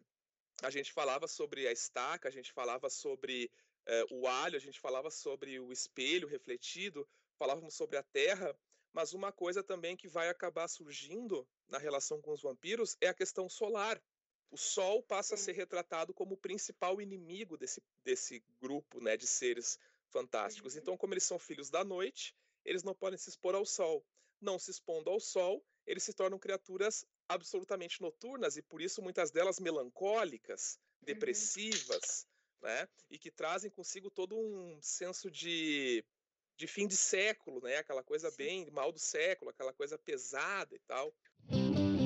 a 0.64 0.70
gente 0.70 0.92
falava 0.92 1.28
sobre 1.28 1.68
a 1.68 1.72
estaca, 1.72 2.28
a 2.28 2.32
gente 2.32 2.52
falava 2.52 2.90
sobre 2.90 3.52
é, 3.86 4.06
o 4.12 4.28
alho, 4.28 4.58
a 4.58 4.60
gente 4.60 4.80
falava 4.80 5.10
sobre 5.10 5.60
o 5.60 5.72
espelho 5.72 6.28
refletido, 6.28 7.08
falávamos 7.38 7.74
sobre 7.74 7.98
a 7.98 8.04
terra, 8.04 8.56
mas 8.94 9.14
uma 9.14 9.32
coisa 9.32 9.64
também 9.64 9.96
que 9.96 10.08
vai 10.08 10.30
acabar 10.30 10.68
surgindo 10.68 11.48
na 11.68 11.78
relação 11.78 12.22
com 12.22 12.32
os 12.32 12.42
vampiros 12.42 12.98
é 13.00 13.08
a 13.08 13.14
questão 13.14 13.50
solar. 13.50 14.02
O 14.52 14.58
Sol 14.58 15.02
passa 15.02 15.36
a 15.36 15.38
ser 15.38 15.54
retratado 15.54 16.14
como 16.14 16.34
o 16.34 16.38
principal 16.38 17.02
inimigo 17.02 17.58
desse, 17.58 17.82
desse 18.04 18.44
grupo 18.60 19.02
né, 19.02 19.16
de 19.16 19.26
seres 19.26 19.80
fantásticos. 20.10 20.76
Uhum. 20.76 20.82
Então, 20.82 20.98
como 20.98 21.14
eles 21.14 21.24
são 21.24 21.40
filhos 21.40 21.70
da 21.70 21.86
noite, 21.86 22.36
eles 22.66 22.84
não 22.84 22.94
podem 22.94 23.18
se 23.18 23.30
expor 23.30 23.56
ao 23.56 23.66
Sol. 23.66 24.06
Não 24.42 24.60
se 24.60 24.70
expondo 24.70 25.10
ao 25.10 25.20
Sol, 25.20 25.64
eles 25.86 26.04
se 26.04 26.14
tornam 26.14 26.38
criaturas 26.38 27.06
absolutamente 27.30 28.02
noturnas 28.02 28.58
e 28.58 28.62
por 28.62 28.82
isso 28.82 29.02
muitas 29.02 29.32
delas 29.32 29.60
melancólicas, 29.60 30.78
uhum. 31.00 31.06
depressivas, 31.06 32.28
uhum. 32.62 32.68
né? 32.68 32.90
E 33.10 33.18
que 33.18 33.32
trazem 33.32 33.72
consigo 33.72 34.10
todo 34.10 34.38
um 34.38 34.80
senso 34.82 35.32
de 35.32 36.04
de 36.58 36.68
fim 36.68 36.88
de 36.88 36.96
século, 36.96 37.60
né? 37.62 37.78
Aquela 37.78 38.04
coisa 38.04 38.30
Sim. 38.30 38.38
bem 38.38 38.72
mal 38.72 38.92
do 38.92 39.00
século, 39.00 39.50
aquela 39.50 39.74
coisa 39.74 39.98
pesada 39.98 40.76
e 40.76 40.80
tal. 40.80 41.12
Com 41.48 42.01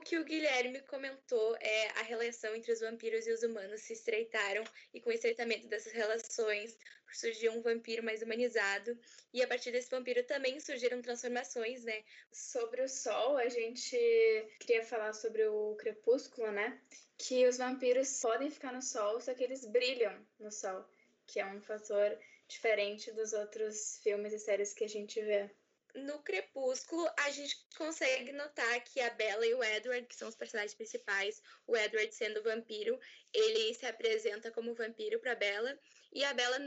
o 0.00 0.02
que 0.02 0.18
o 0.18 0.24
Guilherme 0.24 0.80
comentou, 0.80 1.54
é 1.60 1.88
a 1.98 2.02
relação 2.02 2.56
entre 2.56 2.72
os 2.72 2.80
vampiros 2.80 3.26
e 3.26 3.32
os 3.32 3.42
humanos 3.42 3.82
se 3.82 3.92
estreitaram 3.92 4.64
e 4.94 5.00
com 5.00 5.10
o 5.10 5.12
estreitamento 5.12 5.68
dessas 5.68 5.92
relações 5.92 6.74
surgiu 7.12 7.52
um 7.52 7.60
vampiro 7.60 8.02
mais 8.02 8.22
humanizado 8.22 8.98
e 9.34 9.42
a 9.42 9.46
partir 9.46 9.72
desse 9.72 9.90
vampiro 9.90 10.22
também 10.24 10.58
surgiram 10.58 11.02
transformações, 11.02 11.84
né? 11.84 12.02
Sobre 12.32 12.82
o 12.82 12.88
sol, 12.88 13.36
a 13.36 13.48
gente 13.50 13.94
queria 14.60 14.82
falar 14.82 15.12
sobre 15.12 15.46
o 15.46 15.76
crepúsculo, 15.76 16.50
né? 16.50 16.80
Que 17.18 17.46
os 17.46 17.58
vampiros 17.58 18.20
podem 18.22 18.50
ficar 18.50 18.72
no 18.72 18.80
sol, 18.80 19.20
só 19.20 19.34
que 19.34 19.44
eles 19.44 19.66
brilham 19.66 20.16
no 20.38 20.50
sol, 20.50 20.82
que 21.26 21.40
é 21.40 21.46
um 21.46 21.60
fator 21.60 22.18
diferente 22.48 23.12
dos 23.12 23.34
outros 23.34 24.00
filmes 24.02 24.32
e 24.32 24.38
séries 24.38 24.72
que 24.72 24.84
a 24.84 24.88
gente 24.88 25.20
vê. 25.20 25.50
No 25.94 26.22
Crepúsculo, 26.22 27.08
a 27.18 27.30
gente 27.30 27.56
consegue 27.76 28.32
notar 28.32 28.84
que 28.84 29.00
a 29.00 29.10
Bella 29.10 29.46
e 29.46 29.54
o 29.54 29.62
Edward, 29.62 30.06
que 30.06 30.14
são 30.14 30.28
os 30.28 30.36
personagens 30.36 30.74
principais, 30.74 31.42
o 31.66 31.76
Edward 31.76 32.14
sendo 32.14 32.42
vampiro, 32.42 32.98
ele 33.32 33.74
se 33.74 33.86
apresenta 33.86 34.50
como 34.50 34.74
vampiro 34.74 35.18
para 35.18 35.34
Bella 35.34 35.78
e 36.12 36.24
a 36.24 36.32
Bella 36.34 36.58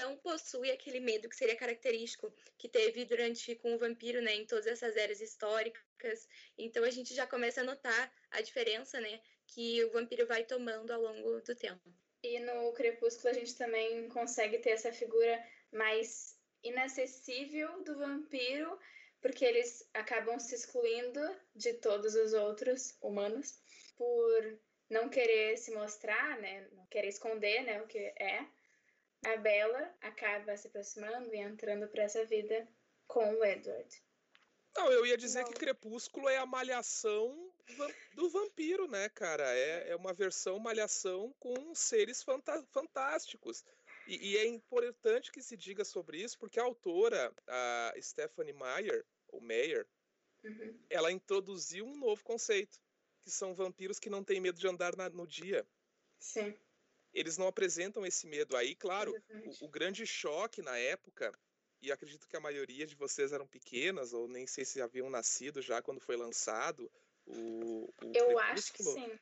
não 0.00 0.16
possui 0.16 0.70
aquele 0.70 1.00
medo 1.00 1.28
que 1.28 1.36
seria 1.36 1.56
característico 1.56 2.32
que 2.56 2.68
teve 2.68 3.04
durante 3.04 3.54
com 3.56 3.74
o 3.74 3.78
vampiro, 3.78 4.22
né, 4.22 4.34
em 4.34 4.46
todas 4.46 4.66
essas 4.66 4.96
eras 4.96 5.20
históricas. 5.20 6.28
Então 6.56 6.84
a 6.84 6.90
gente 6.90 7.14
já 7.14 7.26
começa 7.26 7.60
a 7.60 7.64
notar 7.64 8.12
a 8.30 8.40
diferença, 8.40 9.00
né, 9.00 9.20
que 9.46 9.84
o 9.84 9.90
vampiro 9.90 10.26
vai 10.26 10.44
tomando 10.44 10.92
ao 10.92 11.00
longo 11.00 11.40
do 11.40 11.54
tempo. 11.54 11.92
E 12.22 12.38
no 12.40 12.72
Crepúsculo 12.72 13.30
a 13.30 13.32
gente 13.32 13.56
também 13.56 14.08
consegue 14.08 14.58
ter 14.58 14.70
essa 14.70 14.92
figura 14.92 15.42
mais 15.72 16.37
inacessível 16.62 17.82
do 17.84 17.98
vampiro, 17.98 18.78
porque 19.20 19.44
eles 19.44 19.88
acabam 19.94 20.38
se 20.38 20.54
excluindo 20.54 21.20
de 21.54 21.74
todos 21.74 22.14
os 22.14 22.32
outros 22.32 22.96
humanos 23.00 23.58
por 23.96 24.58
não 24.88 25.08
querer 25.08 25.56
se 25.56 25.72
mostrar, 25.72 26.38
né, 26.40 26.68
não 26.72 26.86
querer 26.86 27.08
esconder, 27.08 27.62
né, 27.62 27.82
o 27.82 27.86
que 27.86 27.98
é. 27.98 28.46
A 29.24 29.36
Bella 29.36 29.92
acaba 30.00 30.56
se 30.56 30.68
aproximando 30.68 31.34
e 31.34 31.38
entrando 31.38 31.88
para 31.88 32.04
essa 32.04 32.24
vida 32.24 32.68
com 33.06 33.34
o 33.34 33.44
Edward. 33.44 34.02
Não, 34.76 34.92
eu 34.92 35.04
ia 35.04 35.16
dizer 35.16 35.42
não. 35.42 35.48
que 35.48 35.58
Crepúsculo 35.58 36.28
é 36.28 36.36
a 36.36 36.46
malhação 36.46 37.52
do 38.14 38.30
vampiro, 38.30 38.86
né, 38.86 39.08
cara? 39.08 39.44
É, 39.52 39.90
é 39.90 39.96
uma 39.96 40.12
versão 40.12 40.58
malhação 40.60 41.34
com 41.40 41.74
seres 41.74 42.24
fantásticos. 42.70 43.64
E, 44.08 44.30
e, 44.30 44.36
é 44.38 44.46
importante 44.46 45.30
que 45.30 45.42
se 45.42 45.54
diga 45.54 45.84
sobre 45.84 46.16
isso, 46.16 46.38
porque 46.38 46.58
a 46.58 46.62
autora, 46.62 47.30
a 47.46 47.92
Stephanie 48.00 48.54
Meyer, 48.54 49.04
ou 49.28 49.38
Meyer, 49.38 49.86
uhum. 50.42 50.80
ela 50.88 51.12
introduziu 51.12 51.84
um 51.84 51.94
novo 51.94 52.24
conceito, 52.24 52.80
que 53.22 53.30
são 53.30 53.54
vampiros 53.54 53.98
que 54.00 54.08
não 54.08 54.24
têm 54.24 54.40
medo 54.40 54.58
de 54.58 54.66
andar 54.66 54.96
na, 54.96 55.10
no 55.10 55.26
dia. 55.26 55.68
Sim. 56.18 56.58
Eles 57.12 57.36
não 57.36 57.48
apresentam 57.48 58.06
esse 58.06 58.26
medo. 58.26 58.56
Aí, 58.56 58.74
claro, 58.74 59.14
o, 59.60 59.66
o, 59.66 59.68
grande 59.68 60.06
choque 60.06 60.62
na 60.62 60.78
época, 60.78 61.30
e 61.82 61.92
acredito 61.92 62.26
que 62.26 62.36
a 62.36 62.40
maioria 62.40 62.86
de 62.86 62.94
vocês 62.94 63.30
eram 63.30 63.46
pequenas, 63.46 64.14
ou 64.14 64.26
nem 64.26 64.46
sei 64.46 64.64
se 64.64 64.80
haviam 64.80 65.10
nascido 65.10 65.60
já 65.60 65.82
quando 65.82 66.00
foi 66.00 66.16
lançado 66.16 66.90
o, 67.26 67.84
o 67.84 68.12
Eu 68.14 68.38
acho 68.38 68.72
que 68.72 68.82
sim. 68.82 69.18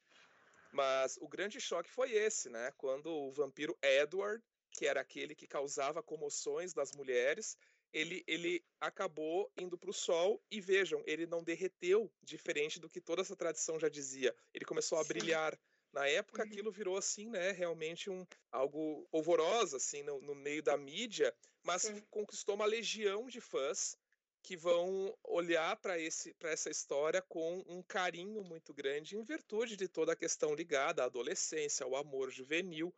Mas 0.73 1.17
o 1.21 1.27
grande 1.27 1.61
choque 1.61 1.91
foi 1.91 2.13
esse, 2.13 2.49
né? 2.49 2.71
Quando 2.77 3.11
o 3.11 3.33
vampiro 3.33 3.77
Edward 3.83 4.41
que 4.77 4.87
era 4.87 5.01
aquele 5.01 5.35
que 5.35 5.47
causava 5.47 6.03
comoções 6.03 6.75
das 6.75 6.93
mulheres, 6.93 7.57
ele, 7.93 8.23
ele 8.27 8.63
acabou 8.79 9.51
indo 9.57 9.79
para 9.79 9.89
o 9.89 9.95
sol 9.95 10.43
e 10.51 10.61
vejam, 10.61 11.03
ele 11.07 11.27
não 11.27 11.43
derreteu, 11.43 12.13
diferente 12.23 12.79
do 12.79 12.91
que 12.91 13.01
toda 13.01 13.23
essa 13.23 13.35
tradição 13.35 13.81
já 13.81 13.89
dizia. 13.89 14.37
Ele 14.53 14.67
começou 14.67 14.99
a 14.99 15.03
Sim. 15.03 15.09
brilhar. 15.09 15.59
Na 15.93 16.07
época, 16.07 16.43
uhum. 16.43 16.49
aquilo 16.49 16.71
virou 16.71 16.99
assim, 16.99 17.31
né? 17.31 17.53
Realmente 17.53 18.11
um 18.11 18.27
algo 18.53 19.07
polvoroso 19.11 19.77
assim 19.77 20.03
no, 20.03 20.21
no 20.21 20.35
meio 20.35 20.63
da 20.63 20.77
mídia, 20.77 21.35
mas 21.63 21.83
Sim. 21.83 22.03
conquistou 22.11 22.55
uma 22.55 22.67
legião 22.67 23.29
de 23.29 23.41
fãs 23.41 23.97
que 24.43 24.57
vão 24.57 25.17
olhar 25.25 25.75
para 25.77 25.97
essa 25.99 26.71
história 26.71 27.23
com 27.23 27.65
um 27.67 27.83
carinho 27.83 28.45
muito 28.45 28.75
grande 28.75 29.17
em 29.17 29.25
virtude 29.25 29.75
de 29.75 29.89
toda 29.89 30.13
a 30.13 30.17
questão 30.17 30.55
ligada 30.55 31.03
à 31.03 31.07
adolescência, 31.07 31.85
ao 31.85 31.97
amor 31.97 32.31
juvenil 32.31 32.95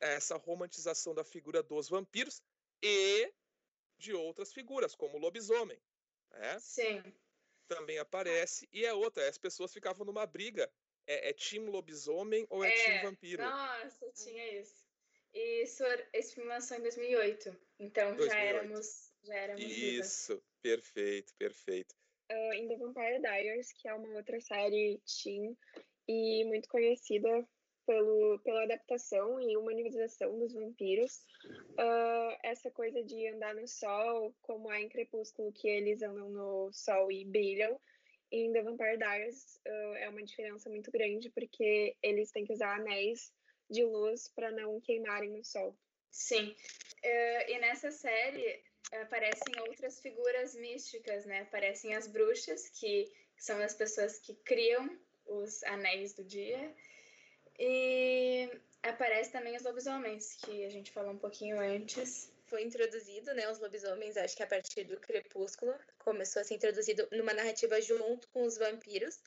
essa 0.00 0.36
romantização 0.36 1.14
da 1.14 1.24
figura 1.24 1.62
dos 1.62 1.88
vampiros 1.88 2.42
e 2.82 3.32
de 3.98 4.12
outras 4.12 4.52
figuras, 4.52 4.94
como 4.94 5.16
o 5.16 5.20
lobisomem. 5.20 5.80
Né? 6.30 6.58
Sim. 6.60 7.02
Também 7.68 7.98
aparece. 7.98 8.68
E 8.72 8.84
é 8.84 8.92
outra, 8.92 9.28
as 9.28 9.38
pessoas 9.38 9.72
ficavam 9.72 10.06
numa 10.06 10.26
briga. 10.26 10.70
É, 11.06 11.30
é 11.30 11.32
time 11.32 11.68
lobisomem 11.68 12.46
ou 12.50 12.64
é, 12.64 12.68
é 12.68 12.84
time 12.84 13.02
vampiro? 13.02 13.42
Nossa, 13.42 14.10
tinha 14.12 14.60
isso. 14.60 14.84
E 15.32 15.62
isso, 15.62 15.84
esse 16.12 16.34
filme 16.34 16.48
lançou 16.48 16.76
em 16.76 16.82
2008. 16.82 17.56
Então 17.78 18.16
2008. 18.16 18.32
já 18.32 18.38
éramos. 18.38 19.12
Já 19.22 19.34
éramos 19.34 19.62
isso, 19.64 20.32
vivas. 20.34 20.44
perfeito, 20.62 21.34
perfeito. 21.36 21.94
Uh, 22.30 22.54
in 22.54 22.68
The 22.68 22.76
Vampire 22.76 23.20
Diaries, 23.20 23.72
que 23.72 23.88
é 23.88 23.94
uma 23.94 24.16
outra 24.16 24.40
série 24.40 25.00
teen 25.04 25.56
e 26.08 26.44
muito 26.44 26.68
conhecida 26.68 27.46
pelo, 27.86 28.38
pela 28.40 28.64
adaptação 28.64 29.40
e 29.40 29.56
humanização 29.56 30.38
dos 30.38 30.52
vampiros. 30.52 31.24
Uh, 31.44 32.36
essa 32.42 32.70
coisa 32.70 33.02
de 33.02 33.28
andar 33.28 33.54
no 33.54 33.66
sol, 33.66 34.34
como 34.42 34.70
é 34.72 34.82
em 34.82 34.88
Crepúsculo, 34.88 35.52
que 35.52 35.68
eles 35.68 36.02
andam 36.02 36.28
no 36.28 36.70
sol 36.72 37.10
e 37.10 37.24
brilham. 37.24 37.80
Em 38.30 38.52
The 38.52 38.62
Vampire 38.62 38.98
Diaries 38.98 39.60
uh, 39.66 39.94
é 39.96 40.08
uma 40.08 40.22
diferença 40.22 40.68
muito 40.68 40.90
grande, 40.90 41.30
porque 41.30 41.96
eles 42.02 42.32
têm 42.32 42.44
que 42.44 42.52
usar 42.52 42.76
anéis 42.76 43.32
de 43.70 43.84
luz 43.84 44.28
para 44.34 44.50
não 44.50 44.80
queimarem 44.80 45.30
no 45.30 45.44
sol. 45.44 45.76
Sim. 46.10 46.54
Uh, 47.04 47.50
e 47.50 47.58
nessa 47.60 47.90
série 47.90 48.62
aparecem 48.92 49.60
outras 49.68 50.00
figuras 50.00 50.54
místicas, 50.54 51.24
né? 51.24 51.42
Aparecem 51.42 51.94
as 51.94 52.06
bruxas, 52.08 52.68
que 52.68 53.04
são 53.36 53.60
as 53.60 53.74
pessoas 53.74 54.18
que 54.18 54.34
criam 54.36 54.98
os 55.26 55.62
anéis 55.64 56.14
do 56.14 56.24
dia. 56.24 56.74
E 57.58 58.50
aparece 58.82 59.32
também 59.32 59.56
os 59.56 59.62
lobisomens, 59.62 60.36
que 60.36 60.64
a 60.64 60.70
gente 60.70 60.90
falou 60.90 61.12
um 61.12 61.18
pouquinho 61.18 61.58
antes. 61.58 62.30
Foi 62.46 62.62
introduzido, 62.62 63.34
né, 63.34 63.50
os 63.50 63.58
lobisomens, 63.58 64.16
acho 64.16 64.36
que 64.36 64.42
a 64.42 64.46
partir 64.46 64.84
do 64.84 65.00
Crepúsculo, 65.00 65.74
começou 65.98 66.40
a 66.40 66.44
ser 66.44 66.54
introduzido 66.54 67.08
numa 67.10 67.34
narrativa 67.34 67.80
junto 67.80 68.28
com 68.28 68.44
os 68.44 68.56
vampiros. 68.56 69.18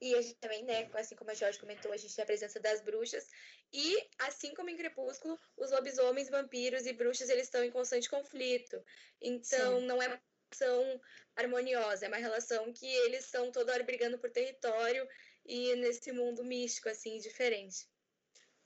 E 0.00 0.14
a 0.14 0.20
gente 0.20 0.34
também, 0.36 0.64
né, 0.64 0.90
assim 0.94 1.14
como 1.14 1.30
a 1.30 1.34
Jorge 1.34 1.58
comentou, 1.58 1.92
a 1.92 1.96
gente 1.96 2.14
tem 2.14 2.22
a 2.22 2.26
presença 2.26 2.58
das 2.58 2.80
bruxas. 2.80 3.26
E, 3.72 3.96
assim 4.18 4.52
como 4.54 4.68
em 4.70 4.76
Crepúsculo, 4.76 5.38
os 5.56 5.70
lobisomens, 5.70 6.28
vampiros 6.28 6.84
e 6.84 6.92
bruxas, 6.92 7.30
eles 7.30 7.44
estão 7.44 7.62
em 7.62 7.70
constante 7.70 8.10
conflito. 8.10 8.84
Então, 9.20 9.78
Sim. 9.78 9.86
não 9.86 10.02
é 10.02 10.08
uma 10.08 10.20
relação 10.50 11.00
harmoniosa, 11.36 12.06
é 12.06 12.08
uma 12.08 12.16
relação 12.16 12.72
que 12.72 12.86
eles 12.86 13.24
estão 13.24 13.52
toda 13.52 13.72
hora 13.72 13.84
brigando 13.84 14.18
por 14.18 14.30
território 14.30 15.08
e 15.44 15.74
nesse 15.76 16.12
mundo 16.12 16.44
místico, 16.44 16.88
assim, 16.88 17.18
diferente. 17.18 17.88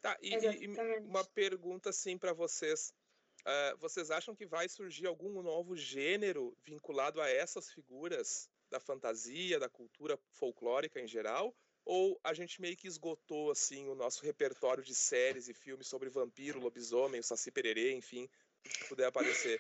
Tá, 0.01 0.17
e, 0.23 0.35
e 0.35 0.69
uma 1.01 1.25
pergunta, 1.25 1.91
assim, 1.91 2.17
para 2.17 2.33
vocês. 2.33 2.93
Uh, 3.41 3.77
vocês 3.79 4.11
acham 4.11 4.35
que 4.35 4.47
vai 4.47 4.69
surgir 4.69 5.07
algum 5.07 5.43
novo 5.43 5.77
gênero 5.77 6.57
vinculado 6.65 7.21
a 7.21 7.29
essas 7.29 7.71
figuras 7.71 8.49
da 8.71 8.79
fantasia, 8.79 9.59
da 9.59 9.69
cultura 9.69 10.19
folclórica 10.33 11.01
em 11.01 11.07
geral? 11.07 11.55
Ou 11.85 12.21
a 12.23 12.35
gente 12.35 12.61
meio 12.61 12.77
que 12.77 12.87
esgotou 12.87 13.51
assim 13.51 13.89
o 13.89 13.95
nosso 13.95 14.23
repertório 14.23 14.85
de 14.85 14.95
séries 14.95 15.49
e 15.49 15.55
filmes 15.55 15.87
sobre 15.87 16.11
vampiro, 16.11 16.61
lobisomem, 16.61 17.23
saci 17.23 17.51
pererê, 17.51 17.93
enfim, 17.93 18.29
que 18.63 18.89
puder 18.89 19.07
aparecer? 19.07 19.59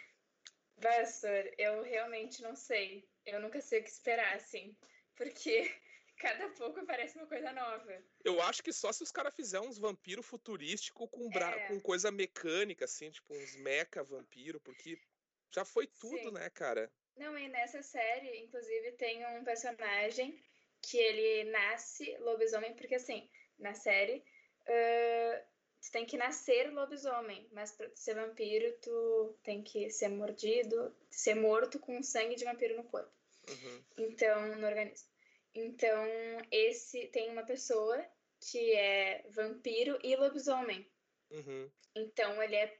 Vastor, 0.77 1.51
eu 1.57 1.83
realmente 1.83 2.43
não 2.43 2.55
sei. 2.55 3.09
Eu 3.25 3.41
nunca 3.41 3.61
sei 3.61 3.81
o 3.81 3.85
que 3.85 3.91
esperar, 3.91 4.37
assim. 4.37 4.77
Porque 5.17 5.71
cada 6.19 6.49
pouco 6.51 6.81
aparece 6.81 7.17
uma 7.17 7.27
coisa 7.27 7.53
nova. 7.53 8.03
Eu 8.25 8.43
acho 8.43 8.63
que 8.63 8.73
só 8.73 8.93
se 8.93 9.03
os 9.03 9.13
caras 9.13 9.35
fizerem 9.35 9.69
uns 9.69 9.79
vampiros 9.79 10.27
futurísticos 10.27 11.09
com, 11.11 11.29
bra... 11.31 11.51
É. 11.51 11.69
com 11.69 11.81
coisa 11.81 12.11
mecânica, 12.11 12.85
assim, 12.85 13.11
tipo 13.11 13.35
uns 13.35 13.57
mecha 13.57 14.03
vampiro, 14.03 14.61
porque 14.61 14.99
já 15.51 15.65
foi 15.65 15.87
tudo, 15.87 16.29
Sim. 16.29 16.33
né, 16.33 16.51
cara? 16.51 16.91
Não, 17.17 17.37
e 17.39 17.49
nessa 17.49 17.83
série, 17.83 18.39
inclusive, 18.41 18.93
tem 18.93 19.25
um 19.39 19.45
personagem 19.45 20.41
que 20.83 20.97
ele 20.97 21.51
nasce 21.51 22.17
lobisomem, 22.19 22.75
porque 22.75 22.95
assim, 22.95 23.29
na 23.59 23.75
série, 23.75 24.19
uh, 24.63 25.45
tu 25.81 25.91
tem 25.91 26.07
que 26.07 26.17
nascer 26.17 26.73
lobisomem, 26.73 27.49
mas 27.53 27.73
pra 27.73 27.89
ser 27.95 28.15
vampiro, 28.15 28.73
tu 28.81 29.39
tem 29.43 29.63
que 29.63 29.91
ser 29.91 30.09
mordido, 30.09 30.95
ser 31.11 31.35
morto 31.35 31.79
com 31.79 32.03
sangue 32.03 32.37
de 32.37 32.45
vampiro 32.45 32.77
no 32.77 32.85
corpo. 32.85 33.13
Uhum. 33.49 33.85
Então, 33.99 34.57
no 34.57 34.67
organismo. 34.67 35.09
Então, 35.59 36.07
esse 36.53 37.09
tem 37.09 37.31
uma 37.31 37.44
pessoa 37.44 38.01
que 38.40 38.75
é 38.75 39.25
vampiro 39.31 39.99
e 40.05 40.14
lobisomem. 40.14 40.88
Uhum. 41.31 41.68
Então, 41.97 42.40
ele 42.40 42.55
é 42.55 42.79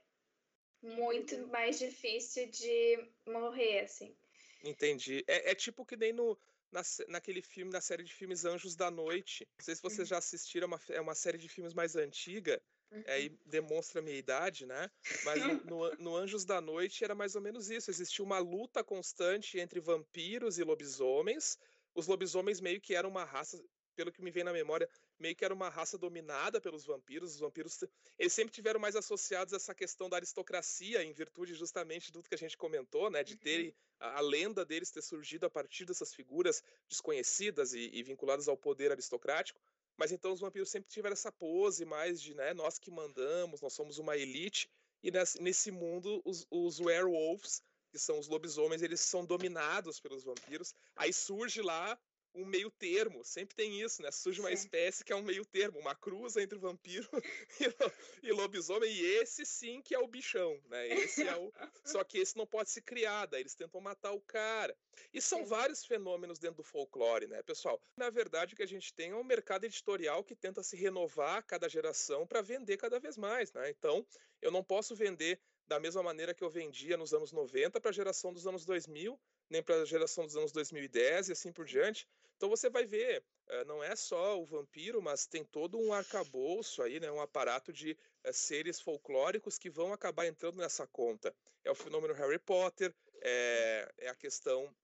muito 0.81 1.45
mais 1.47 1.77
difícil 1.77 2.49
de 2.49 3.11
morrer, 3.27 3.81
assim. 3.81 4.15
Entendi. 4.63 5.25
É, 5.27 5.51
é 5.51 5.55
tipo 5.55 5.85
que 5.85 5.97
nem 5.97 6.13
no, 6.13 6.39
na, 6.71 6.81
naquele 7.09 7.41
filme, 7.41 7.71
na 7.71 7.81
série 7.81 8.03
de 8.03 8.13
filmes 8.13 8.45
Anjos 8.45 8.77
da 8.77 8.89
Noite. 8.89 9.45
Não 9.57 9.65
sei 9.65 9.75
se 9.75 9.81
vocês 9.81 9.99
uhum. 9.99 10.05
já 10.05 10.17
assistiram, 10.17 10.65
é 10.65 10.67
uma, 10.67 10.81
é 10.89 11.01
uma 11.01 11.15
série 11.15 11.37
de 11.37 11.49
filmes 11.49 11.73
mais 11.73 11.97
antiga, 11.97 12.61
uhum. 12.91 13.03
aí 13.07 13.29
demonstra 13.45 13.99
a 13.99 14.03
minha 14.03 14.17
idade, 14.17 14.65
né? 14.65 14.89
Mas 15.25 15.43
no, 15.65 15.95
no, 15.99 16.15
Anjos 16.15 16.45
da 16.45 16.61
Noite 16.61 17.03
era 17.03 17.13
mais 17.13 17.35
ou 17.35 17.41
menos 17.41 17.69
isso. 17.69 17.91
Existia 17.91 18.23
uma 18.23 18.39
luta 18.39 18.83
constante 18.83 19.59
entre 19.59 19.81
vampiros 19.81 20.57
e 20.57 20.63
lobisomens. 20.63 21.57
Os 21.93 22.07
lobisomens 22.07 22.61
meio 22.61 22.79
que 22.79 22.95
eram 22.95 23.09
uma 23.09 23.23
raça, 23.23 23.61
pelo 23.95 24.11
que 24.11 24.21
me 24.21 24.31
vem 24.31 24.43
na 24.43 24.53
memória, 24.53 24.89
meio 25.19 25.35
que 25.35 25.43
era 25.43 25.53
uma 25.53 25.69
raça 25.69 25.97
dominada 25.97 26.61
pelos 26.61 26.85
vampiros. 26.85 27.33
Os 27.33 27.39
vampiros 27.39 27.83
eles 28.17 28.31
sempre 28.31 28.53
tiveram 28.53 28.79
mais 28.79 28.95
associados 28.95 29.53
a 29.53 29.57
essa 29.57 29.75
questão 29.75 30.09
da 30.09 30.17
aristocracia, 30.17 31.03
em 31.03 31.11
virtude 31.11 31.53
justamente 31.53 32.11
do 32.11 32.23
que 32.23 32.33
a 32.33 32.37
gente 32.37 32.57
comentou, 32.57 33.09
né, 33.09 33.23
de 33.23 33.33
uhum. 33.33 33.73
a, 33.99 34.17
a, 34.17 34.21
lenda 34.21 34.63
deles 34.63 34.91
ter 34.91 35.01
surgido 35.01 35.45
a 35.45 35.49
partir 35.49 35.85
dessas 35.85 36.13
figuras 36.13 36.63
desconhecidas 36.87 37.73
e, 37.73 37.89
e, 37.93 38.01
vinculadas 38.03 38.47
ao 38.47 38.55
poder 38.55 38.91
aristocrático. 38.91 39.59
Mas 39.97 40.13
então 40.13 40.31
os 40.31 40.39
vampiros 40.39 40.69
sempre 40.69 40.89
tiveram 40.89 41.13
essa 41.13 41.31
pose 41.31 41.83
mais 41.83 42.21
de, 42.21 42.33
né, 42.33 42.53
nós 42.53 42.79
que 42.79 42.89
mandamos, 42.89 43.59
nós 43.59 43.73
somos 43.73 43.97
uma 43.97 44.15
elite. 44.15 44.69
E 45.03 45.11
nesse, 45.11 45.41
nesse 45.41 45.71
mundo, 45.71 46.21
os, 46.23 46.45
os 46.49 46.79
werewolves, 46.79 47.61
que 47.89 47.99
são 47.99 48.19
os 48.19 48.27
lobisomens, 48.27 48.81
eles 48.81 49.01
são 49.01 49.25
dominados 49.25 49.99
pelos 49.99 50.23
vampiros. 50.23 50.73
Aí 50.95 51.11
surge 51.11 51.61
lá 51.61 51.99
um 52.33 52.45
meio 52.45 52.69
termo, 52.69 53.23
sempre 53.23 53.55
tem 53.55 53.81
isso, 53.81 54.01
né? 54.01 54.11
Surge 54.11 54.39
uma 54.39 54.49
sim. 54.49 54.55
espécie 54.55 55.03
que 55.03 55.11
é 55.11 55.15
um 55.15 55.23
meio 55.23 55.43
termo, 55.45 55.79
uma 55.79 55.95
cruza 55.95 56.41
entre 56.41 56.57
vampiro 56.57 57.09
e, 58.23 58.31
lobisomem, 58.31 58.91
e 58.91 59.01
esse 59.01 59.45
sim 59.45 59.81
que 59.81 59.95
é 59.95 59.99
o 59.99 60.07
bichão, 60.07 60.61
né? 60.67 60.87
Esse 60.87 61.27
é 61.27 61.35
o. 61.35 61.51
Só 61.83 62.03
que 62.03 62.19
esse 62.19 62.37
não 62.37 62.45
pode 62.45 62.69
se 62.69 62.81
criar, 62.81 63.25
daí 63.25 63.41
eles 63.41 63.55
tentam 63.55 63.81
matar 63.81 64.11
o 64.11 64.21
cara. 64.21 64.77
E 65.13 65.21
são 65.21 65.39
sim. 65.39 65.45
vários 65.45 65.85
fenômenos 65.85 66.39
dentro 66.39 66.57
do 66.57 66.63
folclore, 66.63 67.27
né, 67.27 67.41
pessoal? 67.41 67.81
Na 67.97 68.09
verdade, 68.09 68.53
o 68.53 68.57
que 68.57 68.63
a 68.63 68.67
gente 68.67 68.93
tem 68.93 69.11
é 69.11 69.15
um 69.15 69.23
mercado 69.23 69.65
editorial 69.65 70.23
que 70.23 70.35
tenta 70.35 70.61
se 70.61 70.75
renovar 70.75 71.37
a 71.37 71.43
cada 71.43 71.67
geração 71.67 72.27
para 72.27 72.41
vender 72.41 72.77
cada 72.77 72.99
vez 72.99 73.17
mais, 73.17 73.51
né? 73.53 73.69
Então, 73.69 74.05
eu 74.41 74.51
não 74.51 74.63
posso 74.63 74.95
vender 74.95 75.41
da 75.69 75.79
mesma 75.79 76.01
maneira 76.01 76.33
que 76.33 76.43
eu 76.43 76.49
vendia 76.49 76.97
nos 76.97 77.13
anos 77.13 77.31
90 77.31 77.79
para 77.79 77.91
a 77.91 77.93
geração 77.93 78.33
dos 78.33 78.47
anos 78.47 78.65
2000, 78.65 79.17
nem 79.51 79.61
para 79.61 79.75
a 79.75 79.85
geração 79.85 80.25
dos 80.25 80.35
anos 80.35 80.51
2010 80.51 81.29
e 81.29 81.31
assim 81.31 81.53
por 81.53 81.65
diante. 81.65 82.07
Então 82.35 82.49
você 82.49 82.71
vai 82.71 82.85
ver, 82.85 83.23
eh, 83.47 83.63
não 83.65 83.83
é 83.83 83.95
só 83.95 84.39
o 84.41 84.45
vampiro, 84.45 84.99
mas 84.99 85.27
tem 85.27 85.45
todo 85.45 85.77
um 85.77 85.93
arcabouço 85.93 86.81
aí, 86.81 86.99
né, 86.99 87.11
um 87.11 87.21
aparato 87.21 87.71
de 87.71 87.95
é, 88.23 88.33
seres 88.33 88.81
folclóricos 88.81 89.59
que 89.59 89.69
vão 89.69 89.93
acabar 89.93 90.25
entrando 90.25 90.57
nessa 90.57 90.87
conta. 90.87 91.35
É 91.63 91.69
o 91.69 91.75
fenômeno 91.75 92.15
Harry 92.15 92.39
Potter, 92.39 92.91
é, 93.21 93.93
é 93.99 94.09
a 94.09 94.15
questão 94.15 94.75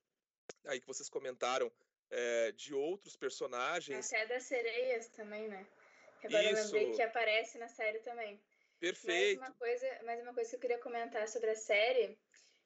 aí 0.65 0.79
que 0.79 0.87
vocês 0.87 1.09
comentaram 1.09 1.71
é, 2.11 2.51
de 2.51 2.75
outros 2.75 3.15
personagens. 3.15 4.13
Até 4.13 4.27
das 4.27 4.43
sereias 4.43 5.07
também, 5.07 5.47
né? 5.47 5.65
Que 6.21 6.27
agora 6.27 6.43
Isso. 6.43 6.59
eu 6.59 6.63
lembrei 6.65 6.91
que 6.91 7.01
aparece 7.01 7.57
na 7.57 7.67
série 7.67 7.99
também. 7.99 8.39
Perfeito. 8.79 9.39
Mais 9.39 9.49
uma, 9.49 9.57
coisa, 9.57 10.03
mais 10.03 10.21
uma 10.21 10.33
coisa 10.33 10.49
que 10.49 10.55
eu 10.55 10.59
queria 10.59 10.79
comentar 10.79 11.27
sobre 11.27 11.51
a 11.51 11.55
série 11.55 12.17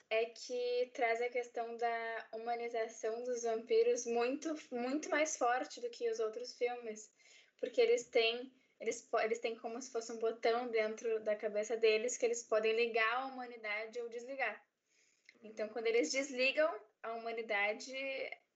é 0.09 0.25
que 0.25 0.91
traz 0.93 1.21
a 1.21 1.29
questão 1.29 1.77
da 1.77 2.29
humanização 2.33 3.23
dos 3.23 3.43
vampiros 3.43 4.05
muito, 4.05 4.55
muito 4.71 5.09
mais 5.09 5.37
forte 5.37 5.79
do 5.79 5.89
que 5.89 6.09
os 6.09 6.19
outros 6.19 6.57
filmes, 6.57 7.11
porque 7.59 7.79
eles 7.79 8.07
têm 8.07 8.51
eles, 8.79 9.07
eles 9.21 9.39
têm 9.39 9.57
como 9.57 9.81
se 9.81 9.91
fosse 9.91 10.11
um 10.11 10.19
botão 10.19 10.69
dentro 10.69 11.19
da 11.21 11.35
cabeça 11.35 11.75
deles 11.75 12.17
que 12.17 12.25
eles 12.25 12.43
podem 12.43 12.73
ligar 12.73 13.13
a 13.13 13.25
humanidade 13.25 13.99
ou 13.99 14.07
desligar. 14.07 14.65
Então, 15.43 15.67
quando 15.69 15.87
eles 15.87 16.11
desligam 16.11 16.73
a 17.03 17.13
humanidade, 17.13 17.93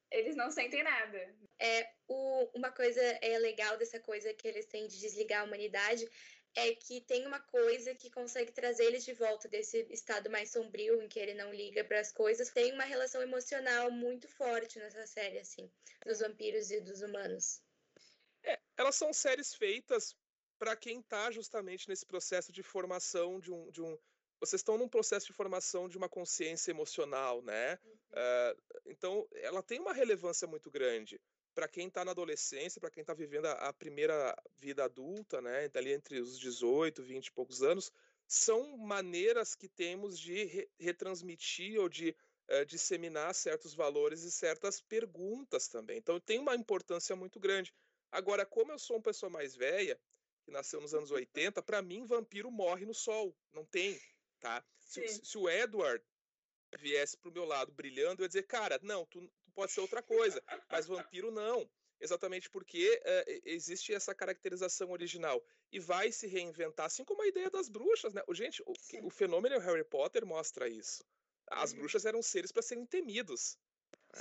eles 0.10 0.36
não 0.36 0.50
sentem 0.50 0.82
nada. 0.82 1.36
É, 1.60 1.90
o, 2.08 2.50
uma 2.56 2.72
coisa 2.72 3.02
é 3.02 3.38
legal 3.38 3.78
dessa 3.78 4.00
coisa 4.00 4.34
que 4.34 4.48
eles 4.48 4.66
têm 4.66 4.88
de 4.88 5.00
desligar 5.00 5.42
a 5.42 5.46
humanidade 5.46 6.10
é 6.56 6.76
que 6.76 7.02
tem 7.02 7.26
uma 7.26 7.40
coisa 7.40 7.96
que 7.96 8.10
consegue 8.10 8.52
trazer 8.52 8.86
eles 8.86 9.04
de 9.04 9.14
volta 9.14 9.48
desse 9.48 9.88
estado 9.90 10.30
mais 10.30 10.52
sombrio 10.52 11.02
em 11.02 11.08
que 11.08 11.20
ele 11.20 11.34
não 11.34 11.54
liga 11.54 11.84
para 11.84 12.00
as 12.00 12.12
coisas. 12.12 12.50
Tem 12.50 12.72
uma 12.74 12.84
relação 12.84 13.22
emocional 13.22 13.90
muito 13.90 14.28
forte 14.28 14.78
nessa 14.80 15.06
série, 15.08 15.40
assim, 15.40 15.72
dos 16.06 16.20
vampiros 16.20 16.70
e 16.72 16.80
dos 16.80 17.02
humanos. 17.02 17.62
É, 18.44 18.60
elas 18.78 18.96
são 18.96 19.12
séries 19.12 19.54
feitas 19.54 20.16
para 20.60 20.76
quem 20.76 21.00
está 21.00 21.32
justamente 21.32 21.90
nesse 21.90 22.06
processo 22.06 22.52
de 22.52 22.62
formação 22.62 23.40
de 23.40 23.52
um, 23.52 23.72
de 23.72 23.82
um. 23.82 23.98
Vocês 24.40 24.60
estão 24.60 24.78
num 24.78 24.90
processo 24.90 25.26
de 25.26 25.34
formação 25.34 25.88
de 25.88 25.98
uma 25.98 26.10
consciência 26.10 26.72
emocional, 26.72 27.42
né? 27.42 27.80
Uhum. 27.84 27.94
Uh, 28.12 28.62
então, 28.86 29.28
ela 29.36 29.64
tem 29.64 29.80
uma 29.80 29.94
relevância 29.94 30.48
muito 30.48 30.70
grande 30.70 31.20
para 31.54 31.68
quem 31.68 31.88
está 31.88 32.04
na 32.04 32.12
adolescência, 32.12 32.82
para 32.82 32.90
quem 32.90 33.02
está 33.02 33.14
vivendo 33.14 33.46
a, 33.46 33.54
a, 33.54 33.74
primeira 33.74 34.36
vida 34.58 34.84
adulta, 34.84 35.42
né, 35.42 35.70
ali 35.74 35.94
entre 35.94 36.20
os 36.20 36.40
18, 36.40 37.04
20 37.04 37.28
e 37.28 37.32
poucos 37.32 37.62
anos, 37.62 37.92
são 38.28 38.78
maneiras 38.78 39.56
que 39.56 39.68
temos 39.68 40.20
de 40.20 40.44
re 40.46 40.70
retransmitir 40.80 41.80
ou 41.80 41.88
de 41.88 42.16
uh, 42.50 42.66
disseminar 42.66 43.34
certos 43.36 43.74
valores 43.74 44.24
e 44.24 44.32
certas 44.32 44.82
perguntas 44.82 45.68
também. 45.68 45.98
Então 45.98 46.20
tem 46.20 46.40
uma 46.40 46.56
importância 46.56 47.16
muito 47.16 47.40
grande. 47.40 47.74
Agora, 48.12 48.46
como 48.46 48.72
eu 48.72 48.80
sou 48.80 48.98
uma 48.98 49.04
pessoa 49.04 49.30
mais 49.30 49.56
velha, 49.56 50.00
que 50.44 50.52
nasceu 50.52 50.82
nos 50.82 50.94
anos 50.94 51.12
80, 51.12 51.62
para 51.62 51.82
mim 51.82 52.06
vampiro 52.06 52.52
morre 52.52 52.86
no 52.86 52.94
sol, 52.94 53.36
não 53.52 53.66
tem, 53.66 54.00
tá? 54.40 54.64
Se, 54.80 55.08
se, 55.08 55.38
o 55.38 55.50
Edward 55.50 56.04
viesse 56.80 57.18
pro 57.18 57.32
meu 57.32 57.46
lado 57.46 57.72
brilhando, 57.72 58.22
eu 58.22 58.26
ia 58.26 58.28
dizer, 58.28 58.44
cara, 58.44 58.80
não, 58.84 59.06
tu, 59.06 59.30
pode 59.54 59.72
ser 59.72 59.82
outra 59.82 60.02
coisa, 60.02 60.42
mas 60.70 60.88
vampiro 60.88 61.32
não. 61.32 61.70
Exatamente 62.00 62.50
porque 62.50 63.02
uh, 63.02 63.42
existe 63.46 63.94
essa 63.94 64.14
caracterização 64.14 64.92
original 64.92 65.42
e 65.72 65.80
vai 65.80 66.12
se 66.12 66.28
reinventar, 66.28 66.88
assim 66.88 67.06
como 67.06 67.22
a 67.22 67.28
ideia 67.28 67.50
das 67.50 67.70
bruxas, 67.70 68.14
né? 68.14 68.22
Gente, 68.32 68.62
o, 68.64 68.74
o 69.08 69.10
fenômeno 69.10 69.58
Harry 69.60 69.86
Potter 69.86 70.26
mostra 70.26 70.68
isso. 70.68 71.02
As 71.50 71.72
uhum. 71.72 71.80
bruxas 71.80 72.06
eram 72.06 72.22
seres 72.22 72.52
para 72.52 72.62
serem 72.62 72.86
temidos, 72.86 73.58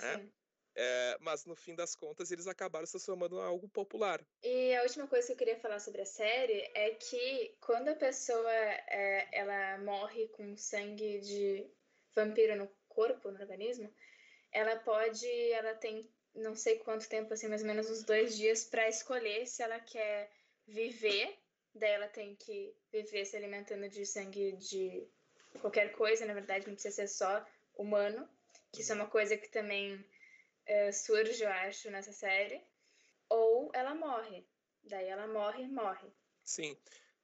né? 0.00 0.30
É, 0.74 1.18
mas 1.20 1.44
no 1.44 1.54
fim 1.54 1.74
das 1.74 1.94
contas 1.94 2.30
eles 2.30 2.46
acabaram 2.46 2.86
se 2.86 2.92
transformando 2.92 3.36
em 3.36 3.42
algo 3.42 3.68
popular. 3.68 4.24
E 4.42 4.74
a 4.74 4.82
última 4.82 5.06
coisa 5.06 5.26
que 5.26 5.32
eu 5.32 5.36
queria 5.36 5.58
falar 5.58 5.80
sobre 5.80 6.00
a 6.00 6.06
série 6.06 6.70
é 6.74 6.94
que 6.94 7.56
quando 7.60 7.88
a 7.88 7.94
pessoa 7.94 8.50
é, 8.50 9.28
ela 9.32 9.78
morre 9.78 10.28
com 10.28 10.56
sangue 10.56 11.20
de 11.20 11.70
vampiro 12.14 12.56
no 12.56 12.70
corpo, 12.88 13.30
no 13.30 13.40
organismo, 13.40 13.92
ela 14.52 14.76
pode, 14.76 15.26
ela 15.52 15.74
tem 15.74 16.08
não 16.34 16.54
sei 16.54 16.78
quanto 16.78 17.08
tempo, 17.08 17.32
assim, 17.32 17.48
mais 17.48 17.62
ou 17.62 17.66
menos 17.66 17.90
uns 17.90 18.04
dois 18.04 18.36
dias 18.36 18.64
para 18.64 18.88
escolher 18.88 19.46
se 19.46 19.62
ela 19.62 19.78
quer 19.80 20.30
viver. 20.66 21.38
Daí 21.74 21.90
ela 21.90 22.08
tem 22.08 22.34
que 22.36 22.74
viver 22.90 23.24
se 23.24 23.36
alimentando 23.36 23.88
de 23.88 24.04
sangue 24.06 24.52
de 24.52 25.06
qualquer 25.60 25.92
coisa, 25.92 26.26
na 26.26 26.34
verdade, 26.34 26.66
não 26.66 26.74
precisa 26.74 26.94
ser 26.94 27.08
só 27.08 27.46
humano, 27.74 28.28
que 28.70 28.82
isso 28.82 28.92
é 28.92 28.94
uma 28.94 29.08
coisa 29.08 29.36
que 29.36 29.48
também 29.48 29.94
uh, 29.96 30.92
surge, 30.92 31.42
eu 31.42 31.48
acho, 31.48 31.90
nessa 31.90 32.12
série. 32.12 32.62
Ou 33.28 33.70
ela 33.74 33.94
morre. 33.94 34.46
Daí 34.84 35.06
ela 35.06 35.26
morre, 35.26 35.66
morre. 35.68 36.08
Sim. 36.44 36.76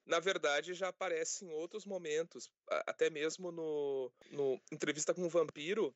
na 0.06 0.20
verdade, 0.20 0.72
já 0.72 0.88
aparece 0.88 1.44
em 1.44 1.50
outros 1.50 1.84
momentos, 1.84 2.50
até 2.86 3.10
mesmo 3.10 3.50
no, 3.50 4.12
no 4.30 4.60
Entrevista 4.72 5.12
com 5.12 5.22
o 5.22 5.28
Vampiro, 5.28 5.94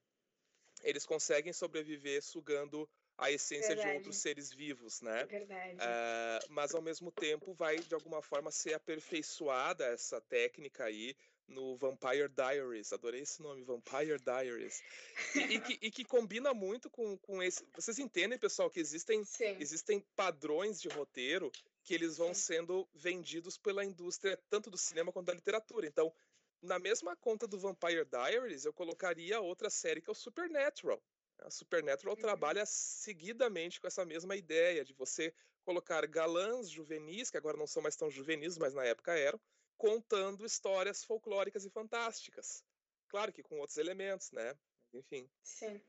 eles 0.83 1.07
conseguem 1.07 1.53
sobreviver 1.53 2.23
sugando 2.23 2.89
a 3.17 3.31
essência 3.31 3.69
Verdade. 3.69 3.91
de 3.91 3.97
outros 3.97 4.17
seres 4.17 4.53
vivos, 4.53 5.01
né? 5.01 5.25
Verdade. 5.27 5.77
Uh, 5.77 6.53
mas 6.53 6.75
ao 6.75 6.83
mesmo 6.83 7.11
tempo 7.13 7.53
vai 7.53 7.79
de 7.79 7.95
alguma 7.95 8.23
forma 8.23 8.51
ser 8.51 8.75
aperfeiçoada 8.75 9.85
essa 9.87 10.21
técnica 10.21 10.85
aí 10.85 11.15
no 11.47 11.77
Vampire 11.77 12.29
Diaries. 12.29 12.93
Adorei 12.93 13.21
esse 13.21 13.43
nome, 13.43 13.63
Vampire 13.63 14.19
Diaries. 14.19 14.83
E, 15.35 15.39
e, 15.39 15.61
que, 15.61 15.79
e 15.83 15.91
que, 15.91 16.05
combina 16.05 16.55
muito 16.55 16.89
com, 16.91 17.17
com 17.19 17.43
esse. 17.43 17.65
Vocês 17.75 17.99
entendem, 17.99 18.39
pessoal, 18.39 18.71
que 18.71 18.81
existem, 18.81 19.23
existem 19.59 20.01
padrões 20.17 20.81
de 20.81 20.89
roteiro 20.89 21.51
que 21.85 21.95
eles 21.95 22.17
vão 22.17 22.33
Sim. 22.33 22.55
sendo 22.55 22.89
vendidos 22.95 23.59
pela 23.59 23.85
indústria, 23.85 24.39
tanto 24.49 24.71
do 24.71 24.79
cinema 24.79 25.13
quanto 25.13 25.27
da 25.27 25.35
literatura. 25.35 25.87
Então, 25.87 26.13
na 26.63 26.79
mesma 26.79 27.17
conta 27.17 27.47
do 27.47 27.59
Vampire 27.59 28.05
Diaries, 28.05 28.65
eu 28.65 28.73
colocaria 28.73 29.41
outra 29.41 29.69
série 29.69 30.01
que 30.01 30.09
é 30.09 30.13
o 30.13 30.15
Supernatural. 30.15 31.03
A 31.41 31.51
Supernatural 31.51 32.15
uhum. 32.15 32.21
trabalha 32.21 32.65
seguidamente 32.65 33.81
com 33.81 33.89
essa 33.89 34.05
mesma 34.05 34.37
ideia 34.37 34.85
de 34.85 34.95
você 34.95 35.35
colocar 35.65 36.07
galãs 36.07 36.71
juvenis, 36.71 37.31
que 37.31 37.37
agora 37.37 37.57
não 37.57 37.67
são 37.67 37.83
mais 37.83 37.97
tão 37.97 38.11
juvenis, 38.11 38.57
mas 38.59 38.75
na 38.75 38.85
época 38.85 39.13
eram, 39.17 39.41
contando 39.77 40.47
histórias 40.47 41.05
folclóricas 41.05 41.65
e 41.65 41.71
fantásticas. 41.71 42.65
Claro 43.09 43.33
que 43.33 43.43
com 43.43 43.59
outros 43.59 43.79
elementos, 43.79 44.31
né? 44.31 44.57
Enfim. 44.93 45.29
Sim. 45.43 45.81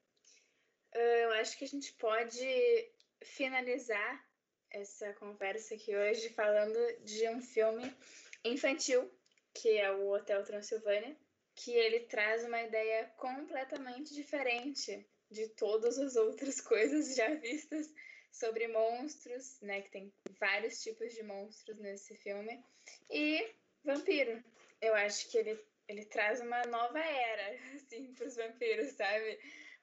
Eu 0.94 1.32
acho 1.34 1.58
que 1.58 1.66
a 1.66 1.68
gente 1.68 1.94
pode 1.94 2.92
finalizar 3.24 4.28
essa 4.70 5.14
conversa 5.14 5.76
aqui 5.76 5.96
hoje 5.96 6.30
falando 6.30 6.78
de 7.04 7.30
um 7.30 7.42
filme 7.42 7.96
infantil, 8.44 9.10
que 9.54 9.78
é 9.78 9.92
o 9.92 10.10
Hotel 10.10 10.44
Transilvânia, 10.44 11.16
que 11.56 11.72
ele 11.72 12.02
traz 12.02 12.44
uma 12.44 12.62
ideia 12.62 13.06
completamente 13.18 14.14
diferente 14.14 15.06
de 15.30 15.48
todas 15.50 15.98
as 15.98 16.16
outras 16.16 16.60
coisas 16.62 17.16
já 17.16 17.34
vistas 17.36 17.94
sobre 18.32 18.68
monstros, 18.68 19.60
né? 19.62 19.82
Que 19.82 19.92
tem 19.92 20.14
vários 20.40 20.82
tipos 20.82 21.14
de 21.14 21.24
monstros 21.24 21.78
nesse 21.78 22.16
filme. 22.18 22.64
E 23.10 23.54
vampiro. 23.84 24.44
Eu 24.82 24.96
acho 24.96 25.30
que 25.30 25.38
ele, 25.38 25.60
ele 25.88 26.06
traz 26.06 26.42
uma 26.42 26.64
nova 26.66 27.00
era, 27.00 27.56
assim, 27.76 28.14
para 28.14 28.28
os 28.28 28.36
vampiros, 28.36 28.92
sabe? 28.94 29.40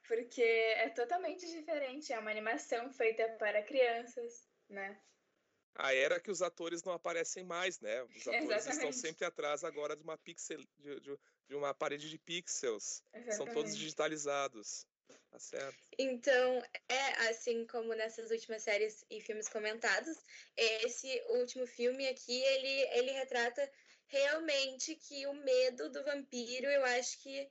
Porque 0.06 0.42
é 0.42 0.88
totalmente 0.90 1.46
diferente. 1.46 2.12
É 2.12 2.18
uma 2.18 2.30
animação 2.30 2.92
feita 2.92 3.28
para 3.38 3.62
crianças, 3.62 4.48
né? 4.68 5.00
A 5.74 5.94
era 5.94 6.20
que 6.20 6.30
os 6.30 6.42
atores 6.42 6.82
não 6.82 6.92
aparecem 6.92 7.44
mais, 7.44 7.80
né? 7.80 8.02
Os 8.02 8.26
atores 8.28 8.66
Exatamente. 8.66 8.70
estão 8.70 8.92
sempre 8.92 9.24
atrás 9.24 9.64
agora 9.64 9.96
de 9.96 10.02
uma 10.02 10.18
pixel, 10.18 10.60
de, 10.78 11.00
de, 11.00 11.18
de 11.48 11.54
uma 11.54 11.72
parede 11.74 12.10
de 12.10 12.18
pixels. 12.18 13.02
Exatamente. 13.12 13.36
São 13.36 13.46
todos 13.46 13.76
digitalizados. 13.76 14.86
Tá 15.30 15.38
certo. 15.38 15.78
Então, 15.98 16.62
é 16.88 17.28
assim 17.28 17.66
como 17.66 17.94
nessas 17.94 18.30
últimas 18.30 18.62
séries 18.62 19.04
e 19.10 19.20
filmes 19.20 19.48
comentados, 19.48 20.16
esse 20.56 21.22
último 21.28 21.66
filme 21.66 22.08
aqui, 22.08 22.42
ele, 22.42 22.98
ele 22.98 23.10
retrata 23.12 23.70
realmente 24.06 24.96
que 24.96 25.26
o 25.26 25.34
medo 25.34 25.88
do 25.90 26.02
vampiro, 26.02 26.66
eu 26.66 26.84
acho 26.84 27.18
que 27.22 27.48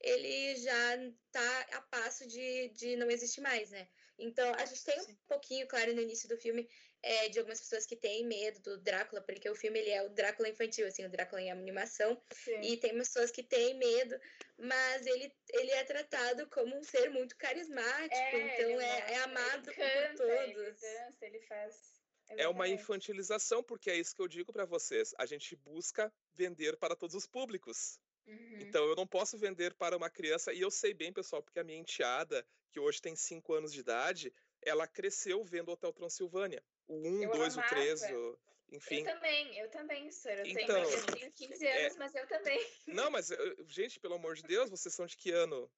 ele 0.00 0.56
já 0.56 0.96
tá 1.30 1.60
a 1.72 1.82
passo 1.82 2.26
de, 2.26 2.70
de 2.70 2.96
não 2.96 3.10
existir 3.10 3.42
mais, 3.42 3.70
né? 3.70 3.86
Então, 4.18 4.52
a 4.54 4.64
gente 4.64 4.84
tem 4.84 5.00
um 5.00 5.16
pouquinho, 5.28 5.66
claro, 5.66 5.94
no 5.94 6.00
início 6.00 6.28
do 6.28 6.36
filme, 6.36 6.68
é, 7.02 7.28
de 7.28 7.38
algumas 7.38 7.60
pessoas 7.60 7.86
que 7.86 7.96
têm 7.96 8.26
medo 8.26 8.60
do 8.60 8.78
Drácula, 8.78 9.22
porque 9.22 9.48
o 9.48 9.54
filme 9.54 9.78
ele 9.78 9.90
é 9.90 10.02
o 10.02 10.10
Drácula 10.10 10.48
infantil, 10.48 10.86
assim, 10.86 11.04
o 11.04 11.10
Drácula 11.10 11.40
em 11.40 11.50
animação, 11.50 12.20
Sim. 12.32 12.60
e 12.60 12.76
tem 12.76 12.92
pessoas 12.94 13.30
que 13.30 13.42
têm 13.42 13.74
medo, 13.74 14.18
mas 14.58 15.06
ele, 15.06 15.32
ele 15.50 15.70
é 15.70 15.84
tratado 15.84 16.46
como 16.48 16.76
um 16.76 16.82
ser 16.82 17.10
muito 17.10 17.36
carismático, 17.36 18.14
é, 18.14 18.54
então 18.54 18.80
é, 18.80 19.12
é, 19.12 19.16
amado 19.22 19.72
canta, 19.72 20.08
por 20.08 20.16
todos. 20.16 20.38
Ele 20.38 20.72
dança, 20.72 21.26
ele 21.26 21.40
faz... 21.40 22.00
É 22.30 22.46
uma 22.46 22.68
infantilização, 22.68 23.60
porque 23.60 23.90
é 23.90 23.96
isso 23.96 24.14
que 24.14 24.22
eu 24.22 24.28
digo 24.28 24.52
para 24.52 24.64
vocês. 24.64 25.12
A 25.18 25.26
gente 25.26 25.56
busca 25.56 26.12
vender 26.32 26.76
para 26.76 26.94
todos 26.94 27.16
os 27.16 27.26
públicos. 27.26 27.98
Uhum. 28.24 28.58
Então 28.60 28.84
eu 28.84 28.94
não 28.94 29.04
posso 29.04 29.36
vender 29.36 29.74
para 29.74 29.96
uma 29.96 30.08
criança, 30.08 30.52
e 30.52 30.60
eu 30.60 30.70
sei 30.70 30.94
bem, 30.94 31.12
pessoal, 31.12 31.42
porque 31.42 31.58
a 31.58 31.64
minha 31.64 31.80
enteada, 31.80 32.46
que 32.70 32.78
hoje 32.78 33.02
tem 33.02 33.16
5 33.16 33.52
anos 33.52 33.72
de 33.72 33.80
idade, 33.80 34.32
ela 34.62 34.86
cresceu 34.86 35.42
vendo 35.42 35.72
Hotel 35.72 35.92
Transilvânia. 35.92 36.62
O 36.90 36.96
1, 36.96 37.30
2, 37.30 37.56
o 37.56 37.62
3, 37.68 38.02
o... 38.10 38.38
enfim. 38.72 38.98
Eu 38.98 39.04
também, 39.04 39.58
eu 39.58 39.70
também, 39.70 40.10
senhor. 40.10 40.38
Eu, 40.40 40.46
então, 40.46 40.66
tenho, 40.66 40.90
eu 40.90 41.06
tenho 41.06 41.32
15 41.32 41.64
é 41.64 41.84
anos, 41.84 41.94
é... 41.94 41.98
mas 42.00 42.14
eu 42.16 42.26
também. 42.26 42.66
Não, 42.88 43.08
mas, 43.12 43.28
gente, 43.68 44.00
pelo 44.00 44.14
amor 44.14 44.34
de 44.34 44.42
Deus, 44.42 44.68
vocês 44.68 44.92
são 44.92 45.06
de 45.06 45.16
que 45.16 45.30
ano? 45.30 45.70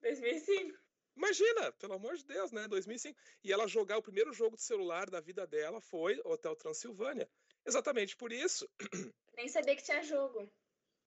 2005. 0.00 0.78
Imagina, 1.14 1.72
pelo 1.72 1.92
amor 1.92 2.16
de 2.16 2.24
Deus, 2.24 2.52
né? 2.52 2.66
2005. 2.68 3.18
E 3.44 3.52
ela 3.52 3.68
jogar 3.68 3.98
o 3.98 4.02
primeiro 4.02 4.32
jogo 4.32 4.56
de 4.56 4.62
celular 4.62 5.10
da 5.10 5.20
vida 5.20 5.46
dela 5.46 5.78
foi 5.78 6.18
Hotel 6.24 6.56
Transilvânia. 6.56 7.28
Exatamente 7.66 8.16
por 8.16 8.32
isso. 8.32 8.66
Nem 9.36 9.48
sabia 9.48 9.76
que 9.76 9.82
tinha 9.82 10.02
jogo. 10.02 10.50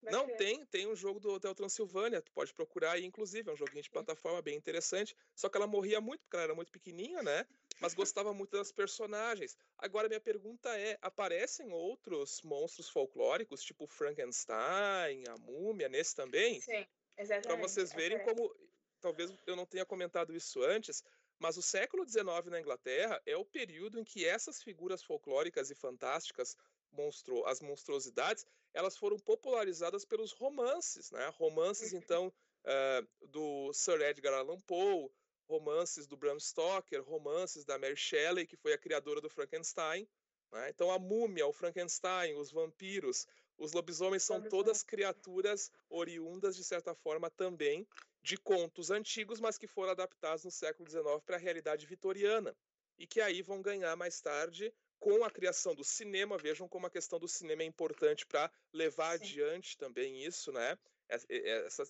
Não, 0.02 0.26
tem, 0.36 0.64
tem 0.66 0.86
um 0.86 0.94
jogo 0.94 1.20
do 1.20 1.30
Hotel 1.30 1.54
Transilvânia, 1.54 2.22
tu 2.22 2.30
pode 2.32 2.52
procurar 2.54 2.92
aí, 2.92 3.04
inclusive, 3.04 3.50
é 3.50 3.52
um 3.52 3.56
joguinho 3.56 3.82
de 3.82 3.90
plataforma 3.90 4.40
bem 4.40 4.56
interessante, 4.56 5.14
só 5.34 5.48
que 5.48 5.56
ela 5.56 5.66
morria 5.66 6.00
muito, 6.00 6.20
porque 6.22 6.36
ela 6.36 6.44
era 6.44 6.54
muito 6.54 6.70
pequenininha, 6.70 7.22
né? 7.22 7.44
Mas 7.80 7.94
gostava 7.94 8.34
muito 8.34 8.56
das 8.56 8.72
personagens. 8.72 9.56
Agora, 9.78 10.08
minha 10.08 10.20
pergunta 10.20 10.68
é, 10.78 10.98
aparecem 11.00 11.72
outros 11.72 12.42
monstros 12.42 12.88
folclóricos, 12.88 13.62
tipo 13.62 13.86
Frankenstein, 13.86 15.24
a 15.28 15.36
Múmia, 15.38 15.88
nesse 15.88 16.14
também? 16.14 16.60
Sim, 16.60 16.86
exatamente. 17.16 17.46
Para 17.46 17.56
vocês 17.56 17.92
verem 17.92 18.18
como, 18.24 18.52
talvez 19.00 19.32
eu 19.46 19.54
não 19.54 19.66
tenha 19.66 19.86
comentado 19.86 20.34
isso 20.34 20.62
antes, 20.62 21.02
mas 21.38 21.56
o 21.56 21.62
século 21.62 22.08
XIX 22.08 22.46
na 22.46 22.60
Inglaterra 22.60 23.22
é 23.24 23.36
o 23.36 23.44
período 23.44 23.98
em 23.98 24.04
que 24.04 24.26
essas 24.26 24.62
figuras 24.62 25.02
folclóricas 25.02 25.70
e 25.70 25.74
fantásticas 25.74 26.56
monstro, 26.90 27.44
as 27.46 27.60
monstruosidades, 27.60 28.44
elas 28.74 28.96
foram 28.96 29.18
popularizadas 29.18 30.04
pelos 30.04 30.32
romances, 30.32 31.10
né? 31.10 31.28
Romances, 31.36 31.92
uhum. 31.92 31.98
então, 31.98 32.32
uh, 32.64 33.26
do 33.28 33.72
Sir 33.72 34.00
Edgar 34.02 34.34
Allan 34.34 34.60
Poe, 34.60 35.10
romances 35.48 36.06
do 36.06 36.16
Bram 36.16 36.38
Stoker, 36.38 37.02
romances 37.02 37.64
da 37.64 37.78
Mary 37.78 37.96
Shelley, 37.96 38.46
que 38.46 38.56
foi 38.56 38.72
a 38.72 38.78
criadora 38.78 39.20
do 39.20 39.30
Frankenstein. 39.30 40.06
Né? 40.52 40.70
Então, 40.70 40.90
a 40.90 40.98
múmia, 40.98 41.46
o 41.46 41.52
Frankenstein, 41.52 42.34
os 42.34 42.52
vampiros, 42.52 43.26
os 43.56 43.72
lobisomens 43.72 44.22
são 44.22 44.40
todas 44.42 44.82
criaturas 44.82 45.70
oriundas, 45.88 46.54
de 46.54 46.62
certa 46.62 46.94
forma, 46.94 47.30
também 47.30 47.86
de 48.22 48.36
contos 48.36 48.90
antigos, 48.90 49.40
mas 49.40 49.56
que 49.56 49.66
foram 49.66 49.92
adaptados 49.92 50.44
no 50.44 50.50
século 50.50 50.88
XIX 50.88 51.04
para 51.24 51.36
a 51.36 51.40
realidade 51.40 51.86
vitoriana. 51.86 52.56
E 52.98 53.06
que 53.06 53.20
aí 53.20 53.42
vão 53.42 53.62
ganhar 53.62 53.96
mais 53.96 54.20
tarde 54.20 54.72
com 54.98 55.24
a 55.24 55.30
criação 55.30 55.74
do 55.74 55.84
cinema, 55.84 56.36
vejam 56.36 56.68
como 56.68 56.86
a 56.86 56.90
questão 56.90 57.18
do 57.18 57.28
cinema 57.28 57.62
é 57.62 57.66
importante 57.66 58.26
para 58.26 58.50
levar 58.72 59.16
Sim. 59.18 59.24
adiante 59.24 59.78
também 59.78 60.24
isso, 60.24 60.52
né? 60.52 60.76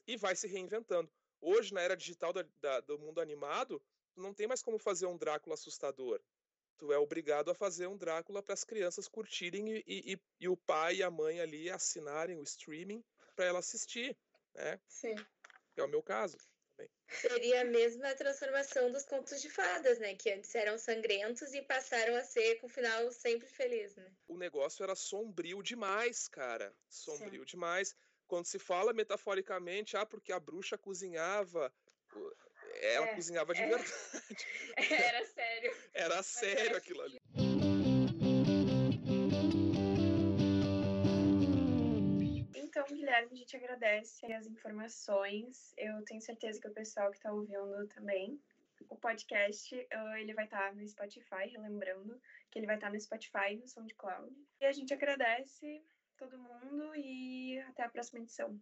E 0.06 0.16
vai 0.16 0.36
se 0.36 0.46
reinventando. 0.46 1.10
Hoje, 1.40 1.72
na 1.72 1.80
era 1.80 1.96
digital 1.96 2.32
da, 2.32 2.44
da, 2.60 2.80
do 2.80 2.98
mundo 2.98 3.20
animado, 3.20 3.82
não 4.16 4.34
tem 4.34 4.46
mais 4.46 4.62
como 4.62 4.78
fazer 4.78 5.06
um 5.06 5.16
Drácula 5.16 5.54
assustador. 5.54 6.20
Tu 6.76 6.92
é 6.92 6.98
obrigado 6.98 7.50
a 7.50 7.54
fazer 7.54 7.86
um 7.86 7.96
Drácula 7.96 8.42
para 8.42 8.54
as 8.54 8.64
crianças 8.64 9.08
curtirem 9.08 9.76
e, 9.78 9.82
e, 9.86 10.20
e, 10.40 10.48
o 10.48 10.56
pai 10.56 10.96
e 10.96 11.02
a 11.02 11.10
mãe 11.10 11.40
ali 11.40 11.68
assinarem 11.68 12.38
o 12.38 12.42
streaming 12.42 13.04
para 13.34 13.46
ela 13.46 13.58
assistir, 13.58 14.16
né? 14.54 14.80
Sim. 14.86 15.14
é 15.76 15.82
o 15.82 15.88
meu 15.88 16.02
caso 16.02 16.36
também. 16.78 16.90
Seria 17.08 17.62
a 17.62 17.64
mesma 17.64 18.14
transformação 18.14 18.92
dos 18.92 19.04
contos 19.04 19.40
de 19.42 19.50
fadas, 19.50 19.98
né? 19.98 20.14
Que 20.14 20.30
antes 20.30 20.54
eram 20.54 20.78
sangrentos 20.78 21.52
e 21.52 21.62
passaram 21.62 22.14
a 22.14 22.22
ser 22.22 22.56
com 22.60 22.66
o 22.66 22.70
final 22.70 23.10
sempre 23.10 23.48
feliz, 23.48 23.96
né? 23.96 24.12
O 24.28 24.36
negócio 24.36 24.82
era 24.82 24.94
sombrio 24.94 25.62
demais, 25.62 26.28
cara. 26.28 26.74
Sombrio 26.88 27.40
Sim. 27.40 27.46
demais. 27.46 27.96
Quando 28.28 28.44
se 28.44 28.58
fala 28.58 28.92
metaforicamente, 28.92 29.96
ah, 29.96 30.04
porque 30.04 30.32
a 30.32 30.38
bruxa 30.38 30.76
cozinhava 30.76 31.72
ela 32.80 33.08
é, 33.08 33.14
cozinhava 33.14 33.54
de 33.54 33.62
é. 33.62 33.68
verdade. 33.68 33.92
Era 34.76 35.24
sério. 35.24 35.76
Era 35.94 36.22
sério 36.22 36.76
aquilo 36.76 37.02
ali. 37.02 37.20
Então, 42.54 42.84
Guilherme, 42.86 43.32
a 43.32 43.36
gente 43.36 43.56
agradece 43.56 44.30
as 44.32 44.46
informações. 44.46 45.72
Eu 45.76 46.04
tenho 46.04 46.20
certeza 46.20 46.60
que 46.60 46.68
o 46.68 46.72
pessoal 46.72 47.10
que 47.10 47.16
está 47.16 47.32
ouvindo 47.32 47.86
também. 47.88 48.40
O 48.88 48.96
podcast, 48.96 49.74
ele 50.18 50.34
vai 50.34 50.44
estar 50.44 50.68
tá 50.68 50.72
no 50.72 50.86
Spotify, 50.86 51.48
relembrando 51.50 52.20
que 52.50 52.58
ele 52.58 52.66
vai 52.66 52.76
estar 52.76 52.86
tá 52.86 52.92
no 52.92 53.00
Spotify 53.00 53.52
e 53.52 53.56
no 53.56 53.66
SoundCloud. 53.66 54.32
E 54.60 54.66
a 54.66 54.72
gente 54.72 54.94
agradece 54.94 55.82
todo 56.18 56.36
mundo 56.36 56.94
e 56.96 57.58
até 57.60 57.84
a 57.84 57.88
próxima 57.88 58.20
edição. 58.20 58.60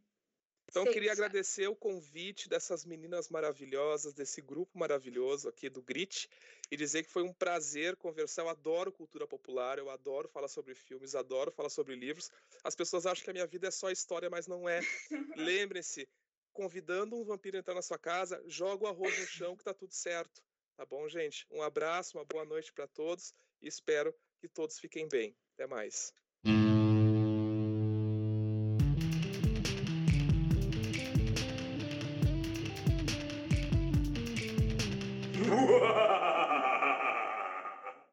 Então, 0.69 0.85
eu 0.85 0.93
queria 0.93 1.13
agradecer 1.13 1.69
o 1.69 1.77
convite 1.77 2.49
dessas 2.49 2.85
meninas 2.85 3.29
maravilhosas, 3.29 4.13
desse 4.13 4.43
grupo 4.43 4.77
maravilhoso 4.77 5.49
aqui 5.49 5.71
do 5.71 5.81
Grit, 5.81 6.29
e 6.71 6.77
dizer 6.77 7.05
que 7.05 7.11
foi 7.11 7.23
um 7.23 7.33
prazer 7.33 7.97
conversar. 7.97 8.43
Eu 8.43 8.49
adoro 8.49 8.93
cultura 8.93 9.27
popular, 9.27 9.79
eu 9.79 9.89
adoro 9.89 10.29
falar 10.29 10.49
sobre 10.49 10.75
filmes, 10.75 11.15
adoro 11.15 11.53
falar 11.53 11.71
sobre 11.71 11.95
livros. 11.95 12.31
As 12.65 12.75
pessoas 12.75 13.07
acham 13.07 13.25
que 13.25 13.31
a 13.31 13.33
minha 13.33 13.47
vida 13.47 13.69
é 13.69 13.71
só 13.71 13.91
história, 13.91 14.29
mas 14.29 14.49
não 14.49 14.69
é. 14.69 14.81
Lembrem-se, 15.37 16.09
convidando 16.53 17.17
um 17.17 17.25
vampiro 17.25 17.57
a 17.57 17.61
entrar 17.61 17.75
na 17.75 17.83
sua 17.83 17.99
casa, 17.99 18.43
joga 18.47 18.85
o 18.85 18.89
arroz 18.89 19.19
no 19.19 19.27
chão 19.27 19.57
que 19.57 19.65
tá 19.65 19.73
tudo 19.73 19.95
certo. 19.95 20.43
Tá 20.77 20.85
bom, 20.85 21.09
gente? 21.09 21.47
Um 21.51 21.63
abraço, 21.63 22.19
uma 22.19 22.25
boa 22.25 22.45
noite 22.45 22.73
para 22.73 22.89
todos 22.89 23.33
e 23.63 23.69
espero 23.69 24.15
que 24.41 24.49
todos 24.49 24.79
fiquem 24.79 25.09
bem. 25.09 25.35
Até 25.55 25.67
mais. 25.67 26.13